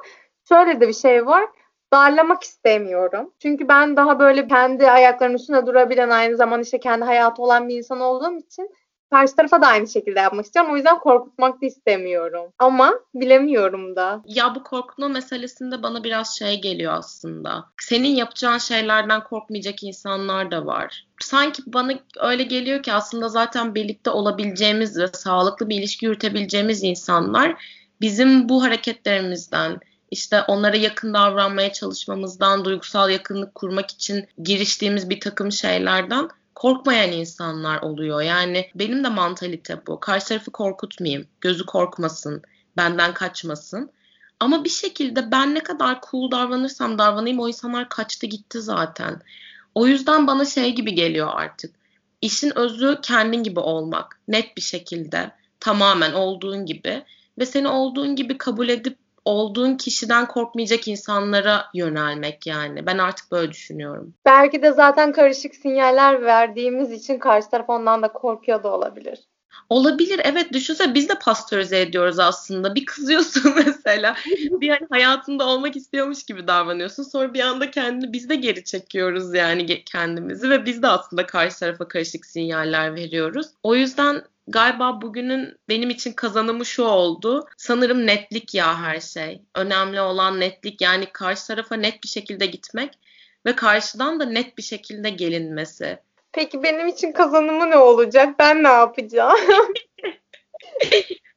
şöyle 0.48 0.80
de 0.80 0.88
bir 0.88 0.94
şey 0.94 1.26
var 1.26 1.48
darlamak 1.92 2.42
istemiyorum. 2.42 3.32
Çünkü 3.38 3.68
ben 3.68 3.96
daha 3.96 4.18
böyle 4.18 4.48
kendi 4.48 4.90
ayaklarının 4.90 5.36
üstünde 5.36 5.66
durabilen 5.66 6.10
aynı 6.10 6.36
zamanda 6.36 6.62
işte 6.62 6.80
kendi 6.80 7.04
hayatı 7.04 7.42
olan 7.42 7.68
bir 7.68 7.76
insan 7.76 8.00
olduğum 8.00 8.38
için 8.38 8.70
karşı 9.10 9.36
tarafa 9.36 9.62
da 9.62 9.66
aynı 9.66 9.88
şekilde 9.88 10.20
yapmak 10.20 10.44
istiyorum. 10.44 10.72
O 10.72 10.76
yüzden 10.76 10.98
korkutmak 10.98 11.62
da 11.62 11.66
istemiyorum. 11.66 12.52
Ama 12.58 12.94
bilemiyorum 13.14 13.96
da. 13.96 14.22
Ya 14.26 14.54
bu 14.54 14.62
korkutma 14.62 15.08
meselesinde 15.08 15.82
bana 15.82 16.04
biraz 16.04 16.38
şey 16.38 16.60
geliyor 16.60 16.92
aslında. 16.92 17.64
Senin 17.80 18.08
yapacağın 18.08 18.58
şeylerden 18.58 19.24
korkmayacak 19.24 19.82
insanlar 19.82 20.50
da 20.50 20.66
var. 20.66 21.06
Sanki 21.20 21.62
bana 21.66 21.92
öyle 22.20 22.42
geliyor 22.42 22.82
ki 22.82 22.92
aslında 22.92 23.28
zaten 23.28 23.74
birlikte 23.74 24.10
olabileceğimiz 24.10 24.98
ve 24.98 25.06
sağlıklı 25.06 25.68
bir 25.68 25.78
ilişki 25.78 26.06
yürütebileceğimiz 26.06 26.82
insanlar 26.82 27.56
bizim 28.00 28.48
bu 28.48 28.64
hareketlerimizden, 28.64 29.80
işte 30.10 30.42
onlara 30.42 30.76
yakın 30.76 31.14
davranmaya 31.14 31.72
çalışmamızdan, 31.72 32.64
duygusal 32.64 33.10
yakınlık 33.10 33.54
kurmak 33.54 33.90
için 33.90 34.26
giriştiğimiz 34.42 35.10
bir 35.10 35.20
takım 35.20 35.52
şeylerden 35.52 36.28
korkmayan 36.54 37.12
insanlar 37.12 37.82
oluyor. 37.82 38.22
Yani 38.22 38.70
benim 38.74 39.04
de 39.04 39.08
mantalite 39.08 39.86
bu. 39.86 40.00
Karşı 40.00 40.26
tarafı 40.26 40.50
korkutmayayım, 40.50 41.26
gözü 41.40 41.66
korkmasın, 41.66 42.42
benden 42.76 43.14
kaçmasın. 43.14 43.90
Ama 44.40 44.64
bir 44.64 44.70
şekilde 44.70 45.30
ben 45.30 45.54
ne 45.54 45.60
kadar 45.60 46.00
cool 46.10 46.30
davranırsam 46.30 46.98
davranayım 46.98 47.40
o 47.40 47.48
insanlar 47.48 47.88
kaçtı 47.88 48.26
gitti 48.26 48.60
zaten. 48.60 49.22
O 49.74 49.86
yüzden 49.86 50.26
bana 50.26 50.44
şey 50.44 50.74
gibi 50.74 50.94
geliyor 50.94 51.28
artık. 51.32 51.74
İşin 52.20 52.58
özü 52.58 52.98
kendin 53.02 53.42
gibi 53.42 53.60
olmak. 53.60 54.20
Net 54.28 54.56
bir 54.56 54.62
şekilde. 54.62 55.30
Tamamen 55.60 56.12
olduğun 56.12 56.66
gibi. 56.66 57.04
Ve 57.38 57.46
seni 57.46 57.68
olduğun 57.68 58.16
gibi 58.16 58.38
kabul 58.38 58.68
edip 58.68 58.98
olduğun 59.24 59.76
kişiden 59.76 60.28
korkmayacak 60.28 60.88
insanlara 60.88 61.66
yönelmek 61.74 62.46
yani. 62.46 62.86
Ben 62.86 62.98
artık 62.98 63.32
böyle 63.32 63.52
düşünüyorum. 63.52 64.14
Belki 64.24 64.62
de 64.62 64.72
zaten 64.72 65.12
karışık 65.12 65.54
sinyaller 65.54 66.22
verdiğimiz 66.22 66.92
için 66.92 67.18
karşı 67.18 67.50
taraf 67.50 67.70
ondan 67.70 68.02
da 68.02 68.08
korkuyor 68.08 68.62
da 68.62 68.72
olabilir. 68.72 69.18
Olabilir 69.68 70.20
evet 70.24 70.52
düşünse 70.52 70.94
biz 70.94 71.08
de 71.08 71.14
pastörize 71.14 71.80
ediyoruz 71.80 72.18
aslında. 72.18 72.74
Bir 72.74 72.84
kızıyorsun 72.84 73.52
mesela. 73.66 74.16
bir 74.36 74.68
hani 74.68 74.86
hayatında 74.90 75.46
olmak 75.46 75.76
istiyormuş 75.76 76.22
gibi 76.24 76.46
davranıyorsun. 76.46 77.02
Sonra 77.02 77.34
bir 77.34 77.40
anda 77.40 77.70
kendini 77.70 78.12
biz 78.12 78.28
de 78.28 78.34
geri 78.34 78.64
çekiyoruz 78.64 79.34
yani 79.34 79.84
kendimizi 79.84 80.50
ve 80.50 80.66
biz 80.66 80.82
de 80.82 80.88
aslında 80.88 81.26
karşı 81.26 81.58
tarafa 81.58 81.88
karışık 81.88 82.26
sinyaller 82.26 82.94
veriyoruz. 82.94 83.46
O 83.62 83.74
yüzden 83.74 84.22
galiba 84.46 85.02
bugünün 85.02 85.56
benim 85.68 85.90
için 85.90 86.12
kazanımı 86.12 86.66
şu 86.66 86.84
oldu. 86.84 87.46
Sanırım 87.56 88.06
netlik 88.06 88.54
ya 88.54 88.78
her 88.78 89.00
şey. 89.00 89.42
Önemli 89.54 90.00
olan 90.00 90.40
netlik 90.40 90.80
yani 90.80 91.06
karşı 91.12 91.46
tarafa 91.46 91.76
net 91.76 92.02
bir 92.02 92.08
şekilde 92.08 92.46
gitmek 92.46 92.98
ve 93.46 93.56
karşıdan 93.56 94.20
da 94.20 94.24
net 94.24 94.58
bir 94.58 94.62
şekilde 94.62 95.10
gelinmesi. 95.10 95.98
Peki 96.32 96.62
benim 96.62 96.86
için 96.86 97.12
kazanımı 97.12 97.70
ne 97.70 97.76
olacak? 97.76 98.38
Ben 98.38 98.62
ne 98.62 98.68
yapacağım? 98.68 99.38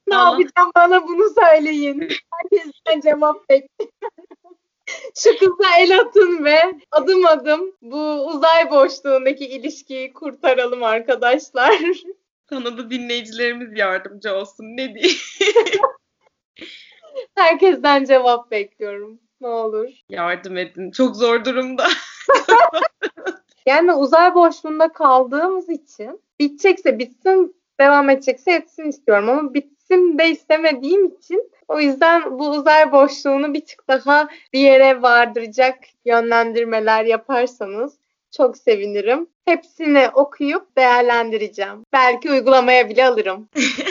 ne 0.07 0.17
Allah. 0.17 0.39
yapacağım? 0.39 0.71
Bana 0.75 1.07
bunu 1.07 1.33
söyleyin. 1.41 2.09
Herkesten 2.31 3.01
cevap 3.01 3.49
bekliyorum. 3.49 3.93
Şu 5.15 5.37
kıza 5.37 5.77
el 5.79 5.99
atın 5.99 6.45
ve 6.45 6.61
adım 6.91 7.25
adım 7.25 7.75
bu 7.81 8.27
uzay 8.27 8.71
boşluğundaki 8.71 9.45
ilişkiyi 9.45 10.13
kurtaralım 10.13 10.83
arkadaşlar. 10.83 11.77
Sana 12.49 12.77
da 12.77 12.89
dinleyicilerimiz 12.89 13.77
yardımcı 13.77 14.33
olsun. 14.33 14.63
Ne 14.63 14.95
diyeyim? 14.95 15.17
Herkesten 17.35 18.03
cevap 18.03 18.51
bekliyorum. 18.51 19.19
Ne 19.41 19.47
olur. 19.47 19.89
Yardım 20.09 20.57
edin. 20.57 20.91
Çok 20.91 21.15
zor 21.15 21.45
durumda. 21.45 21.87
yani 23.65 23.93
uzay 23.93 24.35
boşluğunda 24.35 24.93
kaldığımız 24.93 25.69
için 25.69 26.21
bitecekse 26.39 26.99
bitsin, 26.99 27.55
devam 27.79 28.09
edecekse 28.09 28.51
etsin 28.51 28.83
istiyorum 28.83 29.29
ama 29.29 29.53
bitsin 29.53 30.17
de 30.17 30.29
istemediğim 30.29 31.05
için 31.05 31.51
o 31.67 31.79
yüzden 31.79 32.39
bu 32.39 32.49
uzay 32.49 32.91
boşluğunu 32.91 33.53
bir 33.53 33.65
tık 33.65 33.87
daha 33.87 34.29
bir 34.53 34.59
yere 34.59 35.01
vardıracak 35.01 35.77
yönlendirmeler 36.05 37.05
yaparsanız 37.05 37.97
çok 38.31 38.57
sevinirim. 38.57 39.27
Hepsini 39.45 40.09
okuyup 40.13 40.77
değerlendireceğim. 40.77 41.85
Belki 41.93 42.31
uygulamaya 42.31 42.89
bile 42.89 43.05
alırım. 43.05 43.49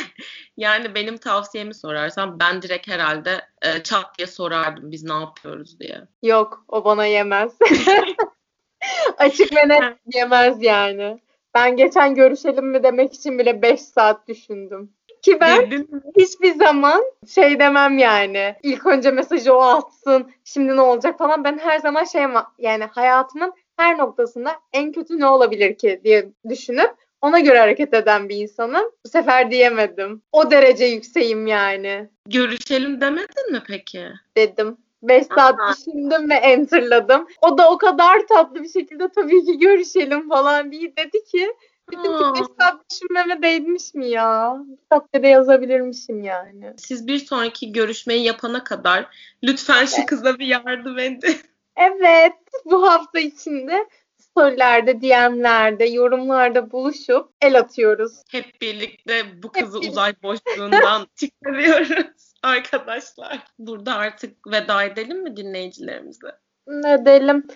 yani 0.57 0.95
benim 0.95 1.17
tavsiyemi 1.17 1.75
sorarsan 1.75 2.41
ben 2.41 2.63
direkt 2.63 2.89
herhalde 2.89 3.41
e, 3.63 3.83
çat 3.83 4.19
diye 4.19 4.27
sorardım 4.27 4.93
biz 4.93 5.05
ne 5.05 5.15
yapıyoruz 5.15 5.81
diye. 5.81 6.01
Yok 6.23 6.65
o 6.69 6.85
bana 6.85 7.07
yemez. 7.07 7.53
Açık 9.19 9.57
ve 9.57 9.69
net 9.69 9.97
yemez 10.15 10.63
yani. 10.63 11.19
Ben 11.55 11.77
geçen 11.77 12.15
görüşelim 12.15 12.71
mi 12.71 12.83
demek 12.83 13.15
için 13.15 13.39
bile 13.39 13.63
5 13.63 13.81
saat 13.81 14.29
düşündüm. 14.29 14.93
Ki 15.23 15.41
ben 15.41 15.87
hiçbir 16.17 16.55
zaman 16.55 17.03
şey 17.35 17.59
demem 17.59 17.99
yani. 17.99 18.55
İlk 18.63 18.87
önce 18.87 19.11
mesajı 19.11 19.55
o 19.55 19.61
atsın. 19.61 20.31
Şimdi 20.45 20.77
ne 20.77 20.81
olacak 20.81 21.19
falan. 21.19 21.45
Ben 21.45 21.59
her 21.59 21.79
zaman 21.79 22.05
şey 22.05 22.23
yani 22.59 22.85
hayatımın 22.85 23.53
her 23.77 23.99
noktasında 23.99 24.53
en 24.73 24.93
kötü 24.93 25.21
ne 25.21 25.27
olabilir 25.27 25.79
ki 25.79 26.01
diye 26.05 26.29
düşünüp 26.49 26.91
ona 27.23 27.41
göre 27.41 27.59
hareket 27.59 27.95
eden 27.95 28.29
bir 28.29 28.37
insanım. 28.37 28.85
Bu 29.05 29.09
sefer 29.09 29.51
diyemedim. 29.51 30.23
O 30.33 30.51
derece 30.51 30.85
yükseğim 30.85 31.47
yani 31.47 32.09
Görüşelim 32.27 33.01
demedin 33.01 33.53
mi 33.53 33.63
peki? 33.67 34.09
dedim. 34.37 34.77
5 35.03 35.27
saat 35.27 35.55
düşündüm 35.71 36.31
ve 36.31 36.35
enterladım. 36.35 37.27
O 37.43 37.59
da 37.59 37.71
o 37.71 37.79
kadar 37.79 38.27
tatlı 38.27 38.63
bir 38.63 38.69
şekilde 38.69 39.09
tabii 39.09 39.45
ki 39.45 39.59
görüşelim 39.59 40.29
falan 40.29 40.73
diye 40.73 40.97
dedi 40.97 41.25
ki 41.25 41.55
dedim 41.93 42.19
ki 42.19 42.25
Aa. 42.25 42.35
5 42.35 42.43
saat 42.61 42.91
düşünmeme 42.91 43.43
değmiş 43.43 43.95
mi 43.95 44.09
ya? 44.09 44.57
Bir 44.67 44.79
saatte 44.93 45.29
yazabilirmişim 45.29 46.23
yani. 46.23 46.73
Siz 46.77 47.07
bir 47.07 47.19
sonraki 47.19 47.73
görüşmeyi 47.73 48.25
yapana 48.25 48.65
kadar 48.65 49.07
lütfen 49.43 49.85
şu 49.85 50.07
kıza 50.07 50.39
bir 50.39 50.47
yardım 50.47 50.99
edin. 50.99 51.37
Evet, 51.77 52.33
bu 52.65 52.89
hafta 52.89 53.21
içinde 53.21 53.89
storylerde, 54.19 55.01
DM'lerde, 55.01 55.85
yorumlarda 55.85 56.71
buluşup 56.71 57.29
el 57.41 57.59
atıyoruz. 57.59 58.23
Hep 58.31 58.61
birlikte 58.61 59.43
bu 59.43 59.53
kızı 59.53 59.73
birlikte. 59.75 59.91
uzay 59.91 60.15
boşluğundan 60.23 61.07
çıkarıyoruz 61.17 62.35
arkadaşlar. 62.43 63.39
Burada 63.59 63.95
artık 63.95 64.47
veda 64.47 64.85
edelim 64.85 65.23
mi 65.23 65.37
dinleyicilerimize? 65.37 66.29
Ne 66.67 67.05
diyelim, 67.05 67.47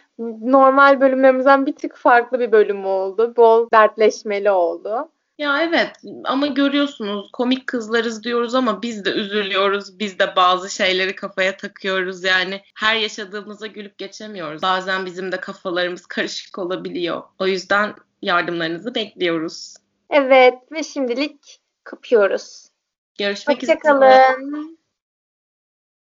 normal 0.40 1.00
bölümlerimizden 1.00 1.66
bir 1.66 1.76
tık 1.76 1.96
farklı 1.96 2.40
bir 2.40 2.52
bölüm 2.52 2.87
oldu. 2.87 3.35
Bol 3.37 3.68
dertleşmeli 3.72 4.50
oldu. 4.50 5.12
Ya 5.40 5.62
evet 5.62 5.96
ama 6.24 6.46
görüyorsunuz 6.46 7.31
komik 7.33 7.66
kızlarız 7.66 8.24
diyoruz 8.24 8.55
ama 8.55 8.83
biz 8.83 9.05
de 9.05 9.11
üzülüyoruz. 9.11 9.98
Biz 9.98 10.18
de 10.18 10.37
bazı 10.37 10.70
şeyleri 10.70 11.14
kafaya 11.14 11.57
takıyoruz 11.57 12.24
yani. 12.24 12.62
Her 12.74 12.96
yaşadığımıza 12.96 13.66
gülüp 13.66 13.98
geçemiyoruz. 13.98 14.62
Bazen 14.62 15.07
bizim 15.07 15.33
de 15.33 15.37
kafalarımız 15.37 16.07
karışık 16.07 16.59
olabiliyor. 16.59 17.22
O 17.38 17.46
yüzden 17.46 17.94
yardımlarınızı 18.22 18.94
bekliyoruz. 18.94 19.74
Evet 20.11 20.55
ve 20.72 20.83
şimdilik 20.83 21.61
kapıyoruz. 21.85 22.68
Görüşmek 23.18 23.62
üzere. 23.62 23.76
Hoşçakalın. 23.76 24.79